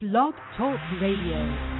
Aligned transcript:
Blog 0.00 0.32
Talk 0.56 0.80
Radio. 0.98 1.79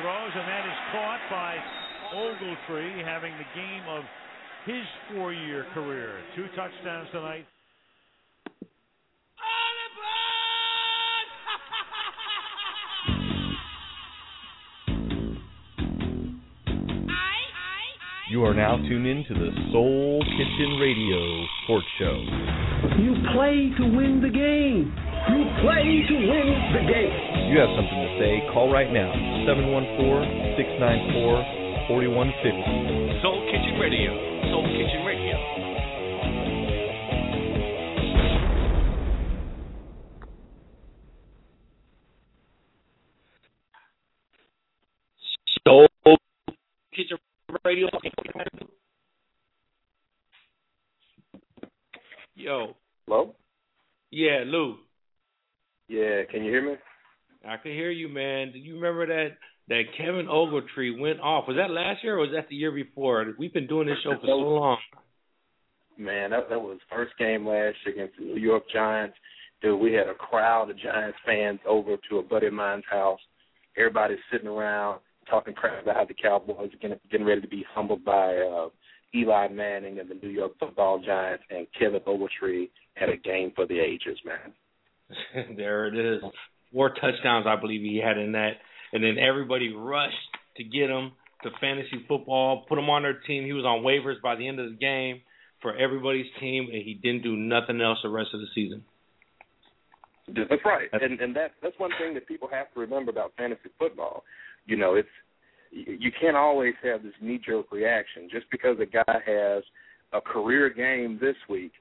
throws, 0.00 0.32
and 0.34 0.48
that 0.48 0.64
is 0.66 0.78
caught 0.92 1.20
by 1.30 1.56
Ogletree, 2.14 3.04
having 3.04 3.32
the 3.38 3.48
game 3.54 3.82
of 3.88 4.04
his 4.66 4.84
four-year 5.12 5.66
career. 5.74 6.20
Two 6.34 6.46
touchdowns 6.56 7.08
tonight. 7.12 7.46
You 18.30 18.44
are 18.44 18.54
now 18.54 18.76
tuned 18.78 19.06
in 19.06 19.24
to 19.28 19.34
the 19.34 19.50
Soul 19.70 20.24
Kitchen 20.24 20.78
Radio 20.80 21.46
Sports 21.62 21.86
Show. 22.00 22.24
You 22.98 23.14
play 23.32 23.70
to 23.78 23.96
win 23.96 24.20
the 24.20 24.28
game. 24.28 24.92
You 25.24 25.40
play 25.64 26.04
to 26.08 26.14
win 26.28 26.48
the 26.76 26.84
game. 26.84 27.12
You 27.48 27.56
have 27.60 27.72
something 27.76 27.96
to 27.96 28.10
say, 28.20 28.44
call 28.52 28.70
right 28.70 28.92
now 28.92 29.08
714 29.48 30.56
694 30.60 31.88
4150. 31.88 33.22
Soul 33.24 33.40
Kitchen 33.48 33.80
Radio. 33.80 34.12
Soul 34.52 34.68
Kitchen 34.68 35.00
Radio. 35.08 35.36
Soul 45.64 45.88
Kitchen 46.92 47.18
radio. 47.64 47.88
Yo. 52.34 52.76
Hello? 53.06 53.34
Yeah, 54.10 54.44
Lou. 54.44 54.83
Yeah, 55.88 56.22
can 56.30 56.44
you 56.44 56.50
hear 56.50 56.64
me? 56.64 56.76
I 57.46 57.56
can 57.58 57.72
hear 57.72 57.90
you, 57.90 58.08
man. 58.08 58.52
Do 58.52 58.58
you 58.58 58.74
remember 58.74 59.06
that 59.06 59.36
that 59.68 59.82
Kevin 59.96 60.26
Ogletree 60.26 60.98
went 60.98 61.20
off. 61.20 61.44
Was 61.48 61.56
that 61.56 61.70
last 61.70 62.04
year 62.04 62.16
or 62.16 62.20
was 62.20 62.30
that 62.34 62.48
the 62.48 62.56
year 62.56 62.72
before? 62.72 63.34
We've 63.38 63.52
been 63.52 63.66
doing 63.66 63.86
this 63.86 63.96
show 64.02 64.14
for 64.20 64.26
so 64.26 64.32
long. 64.32 64.78
Man, 65.96 66.30
that 66.30 66.48
that 66.50 66.60
was 66.60 66.78
first 66.90 67.12
game 67.18 67.46
last 67.46 67.76
year 67.84 67.94
against 67.94 68.18
the 68.18 68.24
New 68.24 68.40
York 68.40 68.64
Giants. 68.72 69.16
Dude, 69.62 69.80
we 69.80 69.92
had 69.92 70.08
a 70.08 70.14
crowd 70.14 70.70
of 70.70 70.78
Giants 70.78 71.16
fans 71.24 71.60
over 71.66 71.96
to 72.10 72.18
a 72.18 72.22
buddy 72.22 72.48
of 72.48 72.52
mine's 72.52 72.84
house. 72.90 73.20
Everybody's 73.76 74.18
sitting 74.30 74.48
around 74.48 75.00
talking 75.30 75.54
crap 75.54 75.82
about 75.82 75.96
how 75.96 76.04
the 76.04 76.14
Cowboys 76.14 76.70
are 76.74 76.78
getting, 76.80 76.98
getting 77.10 77.26
ready 77.26 77.40
to 77.40 77.48
be 77.48 77.64
humbled 77.72 78.04
by 78.04 78.36
uh, 78.36 78.68
Eli 79.14 79.48
Manning 79.48 80.00
and 80.00 80.10
the 80.10 80.18
New 80.22 80.28
York 80.28 80.52
Football 80.58 81.00
Giants, 81.04 81.44
and 81.48 81.66
Kevin 81.78 82.00
Ogletree 82.00 82.68
had 82.94 83.08
a 83.08 83.16
game 83.16 83.52
for 83.54 83.66
the 83.66 83.78
ages, 83.78 84.18
man. 84.26 84.52
there 85.56 85.86
it 85.86 85.96
is. 85.96 86.22
Four 86.72 86.90
touchdowns, 86.90 87.46
I 87.46 87.56
believe 87.56 87.82
he 87.82 88.00
had 88.04 88.18
in 88.18 88.32
that, 88.32 88.52
and 88.92 89.02
then 89.02 89.16
everybody 89.18 89.72
rushed 89.72 90.14
to 90.56 90.64
get 90.64 90.90
him 90.90 91.12
to 91.42 91.50
fantasy 91.60 92.04
football, 92.08 92.64
put 92.68 92.78
him 92.78 92.90
on 92.90 93.02
their 93.02 93.20
team. 93.26 93.44
He 93.44 93.52
was 93.52 93.64
on 93.64 93.84
waivers 93.84 94.20
by 94.22 94.34
the 94.34 94.48
end 94.48 94.58
of 94.58 94.70
the 94.70 94.76
game 94.76 95.20
for 95.62 95.76
everybody's 95.76 96.26
team, 96.40 96.68
and 96.72 96.82
he 96.82 96.94
didn't 96.94 97.22
do 97.22 97.36
nothing 97.36 97.80
else 97.80 97.98
the 98.02 98.08
rest 98.08 98.30
of 98.34 98.40
the 98.40 98.46
season. 98.54 98.82
That's 100.26 100.64
right, 100.64 100.88
and 100.92 101.20
and 101.20 101.36
that 101.36 101.52
that's 101.62 101.78
one 101.78 101.90
thing 102.00 102.14
that 102.14 102.26
people 102.26 102.48
have 102.50 102.72
to 102.72 102.80
remember 102.80 103.10
about 103.10 103.32
fantasy 103.36 103.68
football. 103.78 104.24
You 104.64 104.76
know, 104.76 104.94
it's 104.94 105.08
you 105.70 106.10
can't 106.18 106.36
always 106.36 106.74
have 106.82 107.02
this 107.02 107.12
knee 107.20 107.40
jerk 107.44 107.70
reaction 107.70 108.28
just 108.30 108.46
because 108.50 108.78
a 108.80 108.86
guy 108.86 109.20
has 109.26 109.62
a 110.14 110.20
career 110.20 110.70
game 110.70 111.18
this 111.20 111.36
week. 111.48 111.72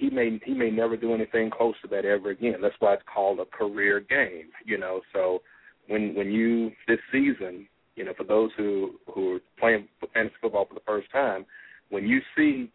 He 0.00 0.08
may 0.08 0.40
he 0.46 0.54
may 0.54 0.70
never 0.70 0.96
do 0.96 1.12
anything 1.12 1.50
close 1.50 1.74
to 1.82 1.88
that 1.88 2.06
ever 2.06 2.30
again. 2.30 2.56
That's 2.62 2.74
why 2.78 2.94
it's 2.94 3.02
called 3.12 3.38
a 3.38 3.44
career 3.44 4.00
game. 4.00 4.48
You 4.64 4.78
know, 4.78 5.02
so 5.12 5.42
when 5.88 6.14
when 6.14 6.30
you 6.32 6.72
this 6.88 6.98
season, 7.12 7.68
you 7.96 8.06
know, 8.06 8.14
for 8.16 8.24
those 8.24 8.50
who 8.56 8.92
who 9.14 9.36
are 9.36 9.40
playing 9.58 9.88
fantasy 10.14 10.34
football 10.40 10.64
for 10.64 10.72
the 10.72 10.80
first 10.86 11.12
time, 11.12 11.44
when 11.90 12.06
you 12.06 12.20
see 12.34 12.72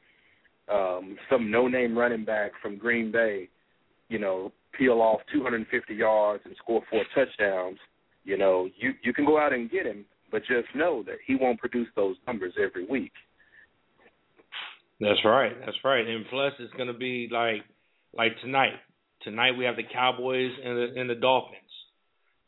um, 0.72 1.18
some 1.28 1.50
no 1.50 1.68
name 1.68 1.98
running 1.98 2.26
back 2.26 2.52
from 2.62 2.78
Green 2.78 3.12
Bay, 3.12 3.50
you 4.08 4.20
know, 4.20 4.52
peel 4.78 5.02
off 5.02 5.22
250 5.34 5.96
yards 5.96 6.44
and 6.46 6.56
score 6.58 6.84
four 6.92 7.04
touchdowns, 7.16 7.80
you 8.24 8.38
know, 8.38 8.70
you 8.78 8.94
you 9.02 9.14
can 9.14 9.26
go 9.26 9.40
out 9.40 9.52
and 9.52 9.72
get 9.72 9.88
him, 9.88 10.06
but 10.32 10.42
just 10.42 10.68
know 10.76 11.02
that 11.02 11.18
he 11.26 11.36
won't 11.36 11.60
produce 11.60 11.88
those 11.96 12.18
numbers 12.28 12.54
every 12.64 12.86
week. 12.86 13.14
That's 15.00 15.20
right. 15.26 15.54
That's 15.60 15.78
right. 15.84 16.08
And 16.08 16.26
plus, 16.30 16.54
it's 16.60 16.74
going 16.74 16.88
to 16.88 16.94
be 16.94 17.28
like 17.32 17.64
like 18.14 18.40
tonight. 18.42 18.74
Tonight 19.24 19.58
we 19.58 19.66
have 19.66 19.76
the 19.76 19.84
Cowboys 19.84 20.52
and 20.64 20.78
the 20.78 21.00
and 21.00 21.10
the 21.10 21.16
Dolphins. 21.16 21.62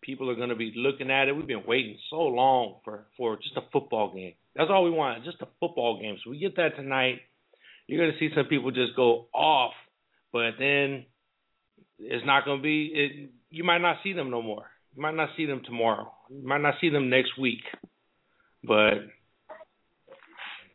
People 0.01 0.29
are 0.29 0.35
going 0.35 0.49
to 0.49 0.55
be 0.55 0.71
looking 0.75 1.11
at 1.11 1.27
it. 1.27 1.33
We've 1.33 1.47
been 1.47 1.65
waiting 1.67 1.97
so 2.09 2.17
long 2.17 2.79
for 2.85 3.07
for 3.17 3.35
just 3.35 3.57
a 3.57 3.61
football 3.73 4.13
game. 4.13 4.33
That's 4.55 4.69
all 4.71 4.83
we 4.83 4.91
want, 4.91 5.23
just 5.25 5.41
a 5.41 5.47
football 5.59 5.99
game. 6.01 6.17
So 6.23 6.31
we 6.31 6.39
get 6.39 6.55
that 6.55 6.75
tonight. 6.75 7.19
You're 7.87 8.03
going 8.05 8.11
to 8.11 8.19
see 8.19 8.33
some 8.35 8.45
people 8.45 8.71
just 8.71 8.95
go 8.95 9.27
off, 9.33 9.73
but 10.31 10.51
then 10.59 11.05
it's 11.99 12.25
not 12.25 12.45
going 12.45 12.59
to 12.59 12.63
be. 12.63 12.91
It, 12.93 13.29
you 13.49 13.63
might 13.63 13.81
not 13.81 13.97
see 14.03 14.13
them 14.13 14.29
no 14.29 14.41
more. 14.41 14.65
You 14.95 15.01
might 15.01 15.15
not 15.15 15.29
see 15.37 15.45
them 15.45 15.61
tomorrow. 15.65 16.11
You 16.29 16.47
might 16.47 16.61
not 16.61 16.75
see 16.81 16.89
them 16.89 17.09
next 17.09 17.37
week. 17.39 17.61
But 18.63 19.07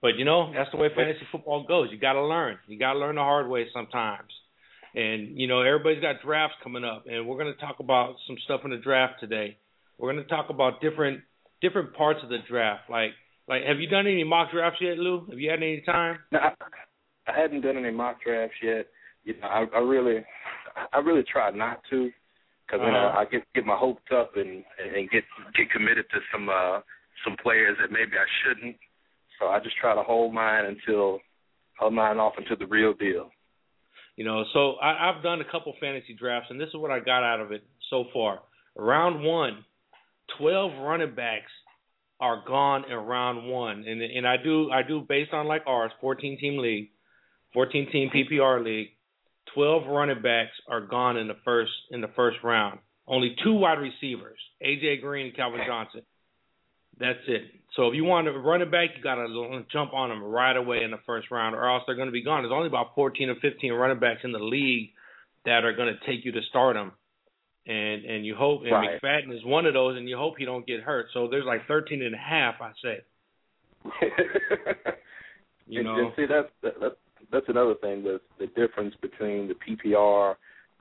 but 0.03 0.17
you 0.19 0.25
know, 0.25 0.53
that's 0.53 0.71
the 0.73 0.77
way 0.77 0.89
fantasy 0.95 1.25
football 1.33 1.65
goes. 1.67 1.89
You 1.91 1.99
gotta 1.99 2.23
learn. 2.25 2.59
You 2.67 2.79
gotta 2.79 2.99
learn 2.99 3.15
the 3.15 3.23
hard 3.23 3.49
way 3.49 3.67
sometimes. 3.73 4.29
And, 4.95 5.41
you 5.41 5.47
know, 5.49 5.63
everybody's 5.63 6.03
got 6.03 6.21
drafts 6.23 6.57
coming 6.63 6.85
up 6.85 7.05
and 7.07 7.27
we're 7.27 7.39
gonna 7.39 7.55
talk 7.55 7.77
about 7.81 8.17
some 8.27 8.37
stuff 8.45 8.61
in 8.65 8.71
the 8.71 8.77
draft 8.77 9.15
today. 9.21 9.57
We're 9.99 10.13
gonna 10.13 10.25
talk 10.25 10.51
about 10.51 10.81
different 10.83 11.23
different 11.63 11.95
parts 11.95 12.21
of 12.23 12.29
the 12.29 12.39
draft. 12.49 12.91
Like 12.91 13.13
like 13.49 13.63
have 13.65 13.81
you 13.81 13.89
done 13.89 14.07
any 14.07 14.25
mock 14.25 14.51
drafts 14.53 14.81
yet, 14.83 14.99
Lou? 14.99 15.25
Have 15.31 15.39
you 15.39 15.49
had 15.51 15.63
any 15.63 15.81
time? 15.87 16.19
No, 16.31 16.41
I, 16.41 16.53
I 17.31 17.41
hadn't 17.41 17.63
done 17.63 17.77
any 17.79 17.91
mock 17.93 18.23
drafts 18.23 18.57
yet. 18.63 18.87
You 19.25 19.35
know, 19.41 19.47
I, 19.47 19.65
I 19.75 19.79
really 19.79 20.25
I 20.93 20.99
really 20.99 21.23
try 21.31 21.51
not 21.51 21.81
to 21.91 22.11
because 22.67 22.81
you 22.85 22.93
know 22.93 23.09
Uh-huh. 23.09 23.21
I 23.21 23.25
get 23.27 23.43
get 23.55 23.65
my 23.65 23.77
hopes 23.77 24.03
up 24.13 24.33
and 24.37 24.65
and 24.95 25.09
get 25.11 25.25
get 25.57 25.71
committed 25.71 26.07
to 26.11 26.19
some 26.33 26.49
uh 26.49 26.81
some 27.25 27.37
players 27.43 27.77
that 27.81 27.93
maybe 27.93 28.13
I 28.19 28.27
shouldn't. 28.43 28.77
So 29.43 29.49
I 29.49 29.59
just 29.59 29.77
try 29.77 29.94
to 29.94 30.03
hold 30.03 30.33
mine 30.33 30.67
until 30.67 31.19
hold 31.77 31.94
mine 31.94 32.19
off 32.19 32.35
until 32.39 32.56
the 32.56 32.67
real 32.67 32.94
deal. 32.94 33.31
You 34.17 34.25
know, 34.25 34.44
so 34.53 34.75
I, 34.75 35.11
I've 35.11 35.23
done 35.23 35.41
a 35.41 35.50
couple 35.50 35.75
fantasy 35.81 36.15
drafts, 36.15 36.49
and 36.50 36.61
this 36.61 36.69
is 36.69 36.77
what 36.77 36.93
I 36.93 37.00
got 37.00 37.25
out 37.25 37.41
of 37.41 37.50
it 37.50 37.65
so 37.91 38.05
far. 38.12 38.41
Round 38.77 39.25
one, 39.25 39.65
12 40.39 40.73
running 40.83 41.15
backs 41.15 41.50
are 42.21 42.44
gone 42.47 42.85
in 42.89 42.97
round 42.97 43.49
one, 43.50 43.85
and 43.87 44.00
and 44.00 44.29
I 44.29 44.37
do 44.37 44.71
I 44.71 44.83
do 44.87 45.05
based 45.09 45.33
on 45.33 45.49
like 45.49 45.62
ours, 45.67 45.91
14 46.00 46.39
team 46.39 46.59
league, 46.59 46.91
14 47.53 47.91
team 47.91 48.11
PPR 48.15 48.65
league. 48.65 48.91
12 49.55 49.89
running 49.89 50.23
backs 50.23 50.53
are 50.69 50.81
gone 50.81 51.17
in 51.17 51.27
the 51.27 51.37
first 51.44 51.73
in 51.91 52.00
the 52.00 52.11
first 52.15 52.37
round. 52.44 52.79
Only 53.09 53.35
two 53.43 53.55
wide 53.55 53.79
receivers, 53.81 54.39
AJ 54.65 55.00
Green 55.00 55.27
and 55.27 55.37
Calvin 55.37 55.62
Johnson. 55.67 56.03
That's 57.00 57.19
it. 57.27 57.43
So 57.77 57.89
if 57.89 57.95
you 57.95 58.05
want 58.05 58.27
to 58.27 58.33
run 58.33 58.61
it 58.61 58.71
back, 58.71 58.91
you 58.97 59.03
got 59.03 59.15
to 59.15 59.65
jump 59.73 59.95
on 59.95 60.11
them 60.11 60.23
right 60.23 60.57
away 60.57 60.83
in 60.83 60.91
the 60.91 60.99
first 61.07 61.31
round, 61.31 61.55
or 61.55 61.69
else 61.69 61.83
they're 61.87 61.97
going 61.97 62.09
to 62.09 62.13
be 62.13 62.23
gone. 62.23 62.43
There's 62.43 62.53
only 62.53 62.69
about 62.69 62.95
14 62.95 63.31
or 63.31 63.37
15 63.37 63.73
running 63.73 63.99
backs 63.99 64.21
in 64.25 64.33
the 64.33 64.39
league 64.39 64.91
that 65.47 65.65
are 65.65 65.73
going 65.73 65.93
to 65.93 66.07
take 66.07 66.25
you 66.25 66.33
to 66.33 66.41
start 66.51 66.77
them, 66.77 66.93
and 67.67 68.05
and 68.05 68.27
you 68.27 68.35
hope. 68.35 68.63
And 68.63 68.73
Right. 68.73 69.01
McFadden 69.03 69.35
is 69.35 69.45
one 69.45 69.67
of 69.67 69.75
those, 69.75 69.97
and 69.97 70.09
you 70.09 70.17
hope 70.17 70.35
he 70.39 70.45
don't 70.45 70.67
get 70.67 70.81
hurt. 70.81 71.07
So 71.15 71.29
there's 71.29 71.47
like 71.47 71.67
13 71.67 72.03
and 72.03 72.15
a 72.15 72.19
half, 72.19 72.57
I 72.61 72.73
say. 72.83 73.01
You 75.73 75.81
and, 75.81 75.89
know, 75.89 75.99
and 75.99 76.13
see 76.17 76.27
that's 76.27 76.49
that, 76.63 76.81
that, 76.81 76.97
that's 77.31 77.49
another 77.49 77.75
thing 77.81 78.05
with 78.05 78.21
the 78.39 78.47
difference 78.49 78.95
between 79.01 79.49
the 79.49 79.55
PPR 79.55 80.35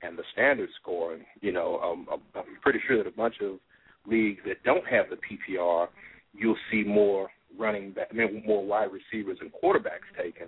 and 0.03 0.17
the 0.17 0.23
standard 0.33 0.69
scoring. 0.81 1.23
You 1.39 1.53
know, 1.53 1.79
um, 1.79 2.07
I'm 2.11 2.19
I'm 2.35 2.57
pretty 2.61 2.79
sure 2.87 2.97
that 2.97 3.07
a 3.07 3.15
bunch 3.15 3.35
of 3.41 3.59
leagues 4.05 4.41
that 4.45 4.63
don't 4.63 4.85
have 4.87 5.05
the 5.09 5.15
PPR, 5.15 5.87
you'll 6.33 6.57
see 6.71 6.83
more 6.83 7.29
running 7.57 7.91
back, 7.91 8.07
I 8.11 8.13
mean, 8.13 8.43
more 8.45 8.65
wide 8.65 8.89
receivers 8.91 9.37
and 9.41 9.51
quarterbacks 9.51 10.07
taken 10.17 10.47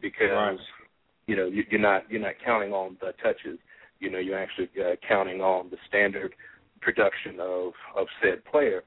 because 0.00 0.30
Right. 0.32 0.58
you 1.26 1.36
know 1.36 1.46
you, 1.46 1.64
you're 1.70 1.80
not 1.80 2.10
you're 2.10 2.20
not 2.20 2.34
counting 2.44 2.72
on 2.72 2.96
the 3.00 3.12
touches. 3.22 3.58
You 4.00 4.10
know, 4.10 4.18
you're 4.18 4.38
actually 4.38 4.70
uh, 4.80 4.94
counting 5.06 5.40
on 5.40 5.70
the 5.70 5.76
standard 5.88 6.34
production 6.80 7.40
of 7.40 7.72
of 7.96 8.06
said 8.22 8.44
player, 8.44 8.82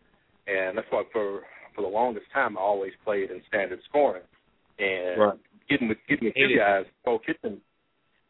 and 0.48 0.78
that's 0.78 0.88
why 0.90 1.04
for 1.12 1.42
for 1.76 1.82
the 1.82 1.88
longest 1.88 2.26
time 2.34 2.58
I 2.58 2.62
always 2.62 2.94
played 3.04 3.30
in 3.32 3.42
standard 3.48 3.80
scoring. 3.90 4.24
And 4.80 5.22
Right. 5.22 5.40
getting 5.70 5.88
with 5.90 5.98
getting 6.08 6.28
with 6.28 6.34
you 6.36 6.58
guys, 6.58 6.86
Soul 7.06 7.20
Kitchen. 7.20 7.62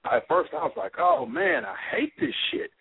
At 0.03 0.27
first, 0.27 0.49
I 0.53 0.63
was 0.63 0.73
like, 0.75 0.93
"Oh 0.97 1.25
man, 1.27 1.63
I 1.63 1.75
hate 1.91 2.13
this 2.19 2.33
shit," 2.51 2.71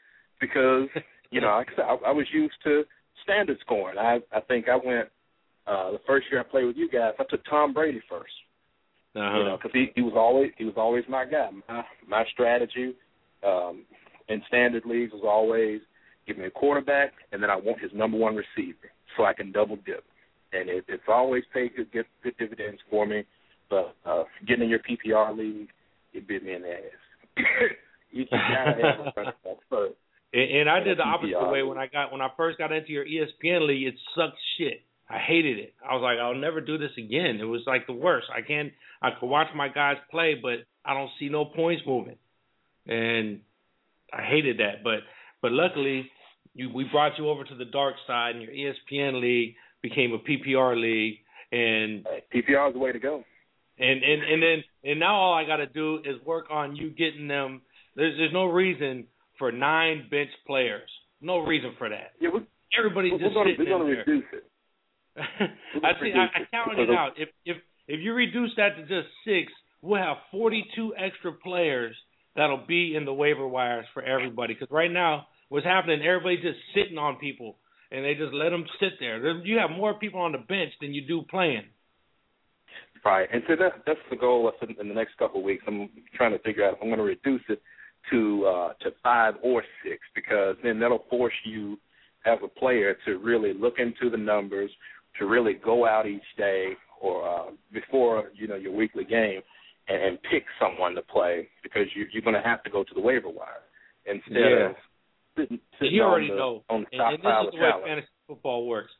because 0.40 0.88
you 1.30 1.40
know, 1.40 1.48
like 1.48 1.68
I, 1.72 1.76
said, 1.76 1.84
I, 1.84 2.08
I 2.08 2.12
was 2.12 2.26
used 2.32 2.54
to 2.64 2.84
standard 3.22 3.58
scoring. 3.60 3.98
I 3.98 4.20
I 4.32 4.40
think 4.40 4.68
I 4.68 4.76
went 4.76 5.08
uh 5.70 5.92
the 5.92 6.00
first 6.06 6.26
year 6.30 6.40
I 6.40 6.44
played 6.44 6.64
with 6.64 6.76
you 6.76 6.90
guys. 6.90 7.12
I 7.18 7.24
took 7.30 7.44
Tom 7.48 7.72
Brady 7.72 8.02
first, 8.08 8.32
uh-huh. 9.14 9.38
you 9.38 9.44
know, 9.44 9.56
because 9.56 9.70
he 9.72 9.92
he 9.94 10.02
was 10.02 10.14
always 10.16 10.50
he 10.58 10.64
was 10.64 10.74
always 10.76 11.04
my 11.08 11.24
guy. 11.24 11.48
My 11.68 11.84
my 12.08 12.24
strategy 12.32 12.94
um 13.46 13.84
in 14.28 14.42
standard 14.48 14.84
leagues 14.84 15.12
was 15.12 15.22
always 15.24 15.80
give 16.26 16.38
me 16.38 16.46
a 16.46 16.50
quarterback, 16.50 17.12
and 17.32 17.42
then 17.42 17.50
I 17.50 17.56
want 17.56 17.80
his 17.80 17.90
number 17.94 18.16
one 18.16 18.36
receiver 18.36 18.90
so 19.16 19.24
I 19.24 19.32
can 19.32 19.52
double 19.52 19.76
dip. 19.76 20.04
And 20.52 20.68
it, 20.68 20.84
it's 20.88 21.02
always 21.08 21.44
paid 21.54 21.76
good, 21.76 21.92
good 21.92 22.06
good 22.22 22.36
dividends 22.38 22.80
for 22.90 23.06
me. 23.06 23.24
But 23.68 23.94
uh 24.04 24.24
getting 24.46 24.64
in 24.64 24.70
your 24.70 24.80
PPR 24.80 25.36
league, 25.36 25.68
it 26.12 26.26
bit 26.26 26.44
me 26.44 26.54
in 26.54 26.62
the 26.62 26.70
ass. 26.70 27.36
you, 28.10 28.22
you 28.22 28.26
gotta 28.30 28.82
have 28.82 29.06
a 29.06 29.12
running 29.16 29.32
back 29.44 29.56
first. 29.68 29.94
And, 30.32 30.60
and 30.60 30.70
I 30.70 30.78
did 30.78 30.98
the 30.98 31.02
opposite 31.02 31.34
PPR. 31.34 31.52
way 31.52 31.62
when 31.64 31.76
I 31.76 31.88
got 31.88 32.12
when 32.12 32.20
I 32.20 32.28
first 32.36 32.56
got 32.56 32.70
into 32.70 32.92
your 32.92 33.04
ESPN 33.04 33.66
league. 33.66 33.88
It 33.88 33.94
sucked 34.14 34.38
shit. 34.56 34.82
I 35.10 35.18
hated 35.18 35.58
it. 35.58 35.74
I 35.84 35.94
was 35.94 36.02
like, 36.02 36.18
I'll 36.18 36.36
never 36.40 36.60
do 36.60 36.78
this 36.78 36.92
again. 36.96 37.38
It 37.40 37.44
was 37.44 37.62
like 37.66 37.86
the 37.88 37.92
worst. 37.92 38.28
I 38.34 38.42
can't. 38.42 38.72
I 39.02 39.10
could 39.18 39.26
watch 39.26 39.48
my 39.56 39.68
guys 39.68 39.96
play, 40.10 40.36
but 40.40 40.60
I 40.84 40.94
don't 40.94 41.10
see 41.18 41.28
no 41.28 41.44
points 41.44 41.82
moving, 41.86 42.16
and 42.86 43.40
I 44.12 44.22
hated 44.22 44.58
that. 44.58 44.84
But 44.84 45.00
but 45.42 45.50
luckily, 45.52 46.08
you 46.54 46.70
we 46.72 46.84
brought 46.84 47.18
you 47.18 47.28
over 47.28 47.42
to 47.44 47.54
the 47.56 47.64
dark 47.64 47.96
side, 48.06 48.36
and 48.36 48.42
your 48.44 48.52
ESPN 48.52 49.20
league 49.20 49.54
became 49.82 50.12
a 50.12 50.18
PPR 50.18 50.80
league, 50.80 51.18
and 51.50 52.06
PPR 52.32 52.68
is 52.68 52.74
the 52.74 52.78
way 52.78 52.92
to 52.92 52.98
go. 53.00 53.24
and 53.78 54.02
and 54.04 54.22
and 54.22 54.42
then 54.42 54.64
and 54.84 55.00
now 55.00 55.14
all 55.16 55.34
I 55.34 55.44
got 55.44 55.56
to 55.56 55.66
do 55.66 55.96
is 56.04 56.24
work 56.24 56.46
on 56.50 56.76
you 56.76 56.90
getting 56.90 57.26
them. 57.26 57.62
There's 57.96 58.16
there's 58.16 58.32
no 58.32 58.44
reason 58.46 59.06
for 59.38 59.50
nine 59.50 60.06
bench 60.10 60.30
players. 60.46 60.88
No 61.20 61.38
reason 61.38 61.72
for 61.78 61.88
that. 61.88 62.12
Yeah, 62.20 62.30
we, 62.32 62.40
Everybody's 62.78 63.12
we're 63.12 63.18
just 63.18 63.34
gonna 63.34 63.50
sitting 63.56 63.66
we're 63.72 63.78
gonna 63.78 63.90
in 63.90 63.96
there. 63.96 64.04
reduce 64.06 64.24
it. 64.32 64.44
I 65.16 65.92
see. 66.00 66.12
I, 66.14 66.40
I 66.40 66.46
counted 66.50 66.82
it 66.82 66.90
out. 66.90 67.12
If 67.16 67.28
if 67.44 67.56
if 67.88 68.00
you 68.00 68.12
reduce 68.14 68.50
that 68.56 68.76
to 68.76 68.82
just 68.82 69.08
six, 69.24 69.52
we'll 69.82 70.00
have 70.00 70.18
42 70.30 70.94
extra 70.96 71.32
players 71.32 71.94
that'll 72.36 72.64
be 72.66 72.94
in 72.94 73.04
the 73.04 73.12
waiver 73.12 73.46
wires 73.46 73.86
for 73.92 74.02
everybody. 74.02 74.54
Because 74.54 74.70
right 74.70 74.90
now, 74.90 75.26
what's 75.48 75.66
happening? 75.66 76.00
Everybody's 76.02 76.42
just 76.42 76.58
sitting 76.74 76.98
on 76.98 77.16
people, 77.16 77.56
and 77.90 78.04
they 78.04 78.14
just 78.14 78.32
let 78.32 78.50
them 78.50 78.64
sit 78.78 78.92
there. 79.00 79.36
You 79.44 79.58
have 79.58 79.70
more 79.70 79.94
people 79.94 80.20
on 80.20 80.32
the 80.32 80.38
bench 80.38 80.72
than 80.80 80.94
you 80.94 81.06
do 81.06 81.22
playing. 81.28 81.64
Right, 83.04 83.28
and 83.32 83.42
so 83.48 83.56
that, 83.56 83.82
that's 83.86 83.98
the 84.10 84.16
goal 84.16 84.52
in 84.78 84.88
the 84.88 84.94
next 84.94 85.16
couple 85.16 85.40
of 85.40 85.44
weeks. 85.44 85.64
I'm 85.66 85.88
trying 86.14 86.32
to 86.32 86.38
figure 86.40 86.66
out 86.66 86.74
if 86.74 86.78
I'm 86.82 86.88
going 86.88 86.98
to 86.98 87.04
reduce 87.04 87.40
it 87.48 87.62
to 88.10 88.46
uh, 88.46 88.72
to 88.82 88.90
five 89.02 89.34
or 89.42 89.62
six 89.82 89.98
because 90.14 90.56
then 90.62 90.78
that'll 90.78 91.04
force 91.08 91.34
you 91.44 91.78
as 92.26 92.38
a 92.44 92.48
player 92.48 92.96
to 93.06 93.18
really 93.18 93.54
look 93.54 93.74
into 93.78 94.10
the 94.10 94.16
numbers, 94.16 94.70
to 95.18 95.26
really 95.26 95.54
go 95.54 95.86
out 95.86 96.06
each 96.06 96.22
day 96.36 96.72
or 97.00 97.28
uh, 97.28 97.50
before 97.72 98.30
you 98.34 98.46
know 98.46 98.56
your 98.56 98.72
weekly 98.72 99.04
game 99.04 99.40
and, 99.88 100.02
and 100.02 100.18
pick 100.30 100.44
someone 100.60 100.94
to 100.94 101.02
play 101.02 101.48
because 101.62 101.86
you, 101.94 102.06
you're 102.12 102.22
going 102.22 102.34
to 102.34 102.42
have 102.42 102.62
to 102.62 102.70
go 102.70 102.84
to 102.84 102.94
the 102.94 103.00
waiver 103.00 103.28
wire 103.28 103.64
instead 104.06 104.34
yeah. 104.34 104.70
of 104.70 104.76
sitting, 105.36 105.58
sitting 105.78 105.94
you 105.94 106.02
already 106.02 106.28
the, 106.28 106.36
know. 106.36 106.62
on 106.68 106.82
the 106.82 106.86
and, 106.92 106.98
top 106.98 107.12
and 107.12 107.18
this 107.22 107.54
is 107.54 107.54
the 107.54 107.56
way 107.64 107.70
talent. 107.70 107.86
fantasy 107.86 108.08
football 108.26 108.66
works. 108.66 108.90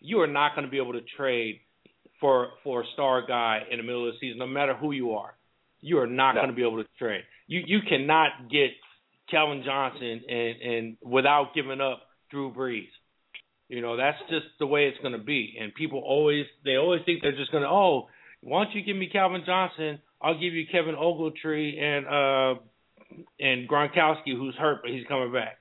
You 0.00 0.20
are 0.20 0.26
not 0.26 0.54
going 0.54 0.64
to 0.64 0.70
be 0.70 0.78
able 0.78 0.94
to 0.94 1.02
trade 1.16 1.60
for 2.20 2.48
for 2.64 2.82
a 2.82 2.84
star 2.94 3.26
guy 3.26 3.60
in 3.70 3.78
the 3.78 3.82
middle 3.82 4.08
of 4.08 4.14
the 4.14 4.18
season, 4.20 4.38
no 4.38 4.46
matter 4.46 4.74
who 4.74 4.92
you 4.92 5.12
are. 5.12 5.34
You 5.80 5.98
are 5.98 6.06
not 6.06 6.34
No. 6.34 6.42
going 6.42 6.50
to 6.50 6.56
be 6.56 6.62
able 6.62 6.82
to 6.82 6.88
trade. 6.98 7.22
You 7.46 7.62
you 7.66 7.78
cannot 7.88 8.50
get 8.50 8.70
Calvin 9.30 9.62
Johnson 9.64 10.22
and 10.28 10.62
and 10.62 10.96
without 11.02 11.54
giving 11.54 11.80
up 11.80 12.02
Drew 12.30 12.52
Brees. 12.52 12.88
You 13.70 13.80
know 13.80 13.96
that's 13.96 14.18
just 14.28 14.46
the 14.58 14.66
way 14.66 14.86
it's 14.86 14.98
going 14.98 15.12
to 15.12 15.24
be. 15.24 15.56
And 15.58 15.72
people 15.72 16.02
always 16.04 16.44
they 16.64 16.74
always 16.74 17.02
think 17.06 17.22
they're 17.22 17.36
just 17.36 17.52
going 17.52 17.62
to 17.62 17.68
oh 17.68 18.08
why 18.40 18.64
don't 18.64 18.74
you 18.74 18.82
give 18.82 18.96
me 18.96 19.08
Calvin 19.08 19.42
Johnson? 19.46 20.00
I'll 20.20 20.34
give 20.34 20.54
you 20.54 20.66
Kevin 20.70 20.96
Ogletree 20.96 21.80
and 21.80 22.06
uh 22.06 22.60
and 23.38 23.68
Gronkowski 23.68 24.36
who's 24.36 24.56
hurt 24.56 24.80
but 24.82 24.90
he's 24.90 25.06
coming 25.06 25.32
back. 25.32 25.58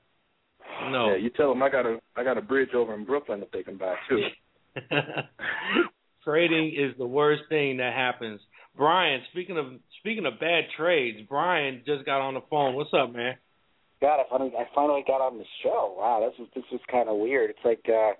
No. 0.89 1.11
Yeah, 1.11 1.17
you 1.17 1.29
tell 1.29 1.49
them 1.49 1.61
I 1.61 1.69
got 1.69 1.85
a 1.85 1.99
I 2.15 2.23
got 2.23 2.39
a 2.39 2.41
bridge 2.41 2.73
over 2.73 2.95
in 2.95 3.05
Brooklyn 3.05 3.41
that 3.41 3.51
they 3.53 3.61
can 3.61 3.77
buy 3.77 3.93
too. 4.09 4.21
Trading 6.23 6.73
is 6.75 6.97
the 6.97 7.05
worst 7.05 7.43
thing 7.47 7.77
that 7.77 7.93
happens. 7.93 8.41
Brian, 8.75 9.21
speaking 9.31 9.59
of 9.59 9.67
speaking 9.99 10.25
of 10.25 10.39
bad 10.39 10.63
trades, 10.75 11.19
Brian 11.29 11.83
just 11.85 12.07
got 12.07 12.21
on 12.21 12.33
the 12.33 12.41
phone. 12.49 12.73
What's 12.73 12.89
up, 12.91 13.13
man? 13.13 13.35
God, 14.01 14.19
I 14.19 14.23
finally 14.29 14.51
I 14.57 14.63
finally 14.73 15.03
got 15.05 15.21
on 15.21 15.37
the 15.37 15.45
show. 15.63 15.95
Wow, 15.97 16.19
this 16.29 16.39
is 16.45 16.51
this 16.55 16.63
is 16.71 16.79
kind 16.91 17.09
of 17.09 17.17
weird. 17.17 17.49
It's 17.49 17.59
like 17.65 17.83
uh 17.89 18.13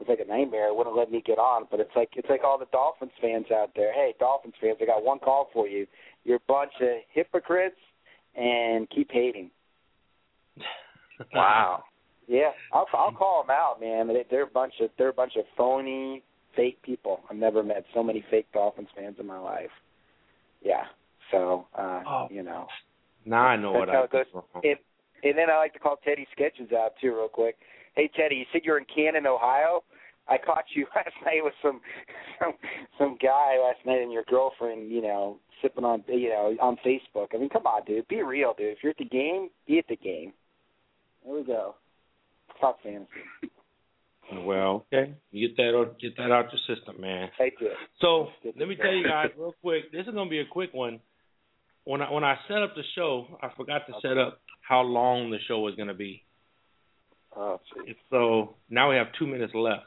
it's 0.00 0.08
like 0.08 0.18
a 0.18 0.24
nightmare. 0.28 0.68
It 0.68 0.76
wouldn't 0.76 0.96
let 0.96 1.10
me 1.12 1.22
get 1.24 1.38
on, 1.38 1.66
but 1.70 1.78
it's 1.80 1.94
like 1.94 2.10
it's 2.16 2.28
like 2.28 2.42
all 2.44 2.58
the 2.58 2.66
Dolphins 2.72 3.12
fans 3.20 3.46
out 3.54 3.70
there. 3.76 3.92
Hey, 3.92 4.14
Dolphins 4.18 4.54
fans, 4.60 4.76
I 4.82 4.86
got 4.86 5.04
one 5.04 5.20
call 5.20 5.50
for 5.52 5.68
you. 5.68 5.86
You're 6.24 6.36
a 6.38 6.48
bunch 6.48 6.72
of 6.80 6.88
hypocrites 7.12 7.76
and 8.34 8.88
keep 8.90 9.10
hating. 9.12 9.50
Wow. 11.32 11.84
Yeah, 12.26 12.50
I'll 12.72 12.86
I'll 12.92 13.12
call 13.12 13.42
them 13.42 13.50
out, 13.50 13.76
man. 13.80 14.08
They, 14.08 14.24
they're 14.30 14.44
a 14.44 14.46
bunch 14.46 14.74
of 14.80 14.90
they're 14.98 15.10
a 15.10 15.12
bunch 15.12 15.34
of 15.36 15.44
phony, 15.56 16.22
fake 16.56 16.80
people. 16.82 17.20
I've 17.30 17.36
never 17.36 17.62
met 17.62 17.84
so 17.94 18.02
many 18.02 18.24
fake 18.30 18.46
Dolphins 18.52 18.88
fans 18.96 19.16
in 19.20 19.26
my 19.26 19.38
life. 19.38 19.70
Yeah. 20.62 20.84
So, 21.30 21.66
uh, 21.78 22.02
Oh. 22.06 22.28
you 22.30 22.42
know. 22.42 22.66
Now 23.26 23.44
I 23.44 23.56
know 23.56 23.72
That's 23.74 23.86
what 23.86 23.88
I 23.90 24.04
it 24.04 24.10
goes. 24.10 24.24
wrong. 24.34 24.44
And, 24.64 24.76
and 25.24 25.36
then 25.38 25.50
I 25.50 25.56
like 25.56 25.72
to 25.74 25.78
call 25.78 25.96
Teddy 26.04 26.26
Sketches 26.32 26.72
out 26.72 26.92
too, 27.00 27.14
real 27.14 27.28
quick. 27.28 27.56
Hey 27.94 28.10
Teddy, 28.16 28.36
you 28.36 28.44
said 28.52 28.62
you're 28.64 28.78
in 28.78 28.86
Canton, 28.94 29.26
Ohio. 29.26 29.82
I 30.28 30.38
caught 30.38 30.64
you 30.74 30.86
last 30.96 31.14
night 31.24 31.42
with 31.42 31.54
some 31.62 31.80
some 32.38 32.52
some 32.98 33.18
guy 33.22 33.56
last 33.62 33.84
night 33.86 34.02
and 34.02 34.12
your 34.12 34.24
girlfriend, 34.28 34.90
you 34.90 35.02
know, 35.02 35.38
sipping 35.62 35.84
on 35.84 36.04
you 36.08 36.28
know 36.28 36.56
on 36.60 36.76
Facebook. 36.84 37.28
I 37.34 37.38
mean, 37.38 37.48
come 37.48 37.66
on, 37.66 37.84
dude, 37.84 38.08
be 38.08 38.22
real, 38.22 38.54
dude. 38.56 38.72
If 38.72 38.78
you're 38.82 38.90
at 38.90 38.98
the 38.98 39.04
game, 39.04 39.50
be 39.66 39.78
at 39.78 39.88
the 39.88 39.96
game. 39.96 40.32
There 41.24 41.34
we 41.34 41.44
go. 41.44 41.74
Talk 42.60 42.78
fantasy. 42.82 43.08
Well, 44.32 44.86
okay, 44.92 45.12
you 45.32 45.48
get 45.48 45.56
that 45.58 45.76
out- 45.76 45.98
get 46.00 46.16
that 46.16 46.32
out 46.32 46.46
your 46.50 46.76
system, 46.76 46.98
man. 47.00 47.30
I 47.38 47.50
do. 47.58 47.68
So 48.00 48.28
let 48.58 48.68
me 48.68 48.74
tell 48.74 48.92
you 48.92 49.06
guys 49.06 49.28
real 49.38 49.54
quick. 49.60 49.92
This 49.92 50.06
is 50.06 50.14
gonna 50.14 50.30
be 50.30 50.40
a 50.40 50.46
quick 50.46 50.72
one. 50.72 51.00
When 51.84 52.00
I 52.00 52.10
when 52.10 52.24
I 52.24 52.36
set 52.48 52.62
up 52.62 52.74
the 52.74 52.82
show, 52.94 53.26
I 53.42 53.48
forgot 53.56 53.82
to 53.86 53.92
set 54.00 54.16
up 54.18 54.40
how 54.66 54.80
long 54.80 55.30
the 55.30 55.38
show 55.46 55.60
was 55.60 55.74
gonna 55.74 55.94
be. 55.94 56.22
Oh, 57.36 57.60
geez. 57.84 57.96
So 58.10 58.54
now 58.70 58.90
we 58.90 58.96
have 58.96 59.08
two 59.18 59.26
minutes 59.26 59.52
left. 59.54 59.82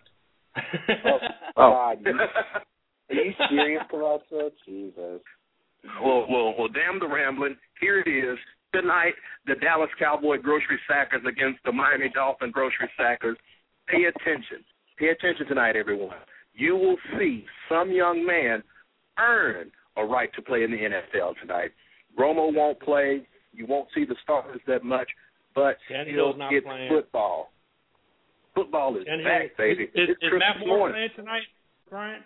Oh, 0.56 1.20
God, 1.56 1.98
are 3.10 3.16
you 3.16 3.34
serious, 3.50 3.84
Camacho? 3.90 4.52
Jesus. 4.66 5.22
Well, 6.04 6.26
well, 6.30 6.54
well, 6.58 6.68
damn 6.68 7.00
the 7.00 7.08
rambling. 7.08 7.56
Here 7.80 8.00
it 8.06 8.10
is. 8.10 8.38
Tonight, 8.74 9.14
the 9.46 9.56
Dallas 9.56 9.90
Cowboy 9.98 10.38
Grocery 10.38 10.80
Sackers 10.90 11.26
against 11.28 11.60
the 11.64 11.72
Miami 11.72 12.10
Dolphin 12.14 12.52
Grocery 12.52 12.90
Sackers. 13.00 13.38
Pay 13.88 14.04
attention. 14.04 14.66
Pay 15.00 15.08
attention 15.08 15.48
tonight, 15.48 15.76
everyone. 15.76 16.18
You 16.54 16.76
will 16.76 16.98
see 17.18 17.46
some 17.70 17.92
young 17.92 18.26
man 18.26 18.62
earn 19.18 19.72
a 19.96 20.04
right 20.04 20.30
to 20.36 20.42
play 20.42 20.64
in 20.64 20.72
the 20.72 20.78
NFL 20.78 21.40
tonight. 21.42 21.72
Romo 22.18 22.54
won't 22.54 22.80
play. 22.80 23.28
You 23.54 23.66
won't 23.66 23.88
see 23.94 24.06
the 24.06 24.16
starters 24.24 24.62
that 24.68 24.84
much, 24.84 25.10
but 25.56 25.78
Tannehill's 25.92 26.08
he'll 26.10 26.38
not 26.38 26.52
get 26.52 26.66
playing. 26.66 26.90
football. 26.92 27.52
Football 28.56 28.98
is 28.98 29.04
And 29.08 29.24
back, 29.24 29.56
baby. 29.58 29.84
Is, 29.84 29.90
is, 29.90 30.10
it's 30.10 30.12
is 30.24 30.30
Christmas 30.30 30.42
Matt 30.42 30.68
Moore 30.68 30.78
morning. 30.78 30.94
playing 30.96 31.10
tonight, 31.16 31.48
Brian? 31.90 32.22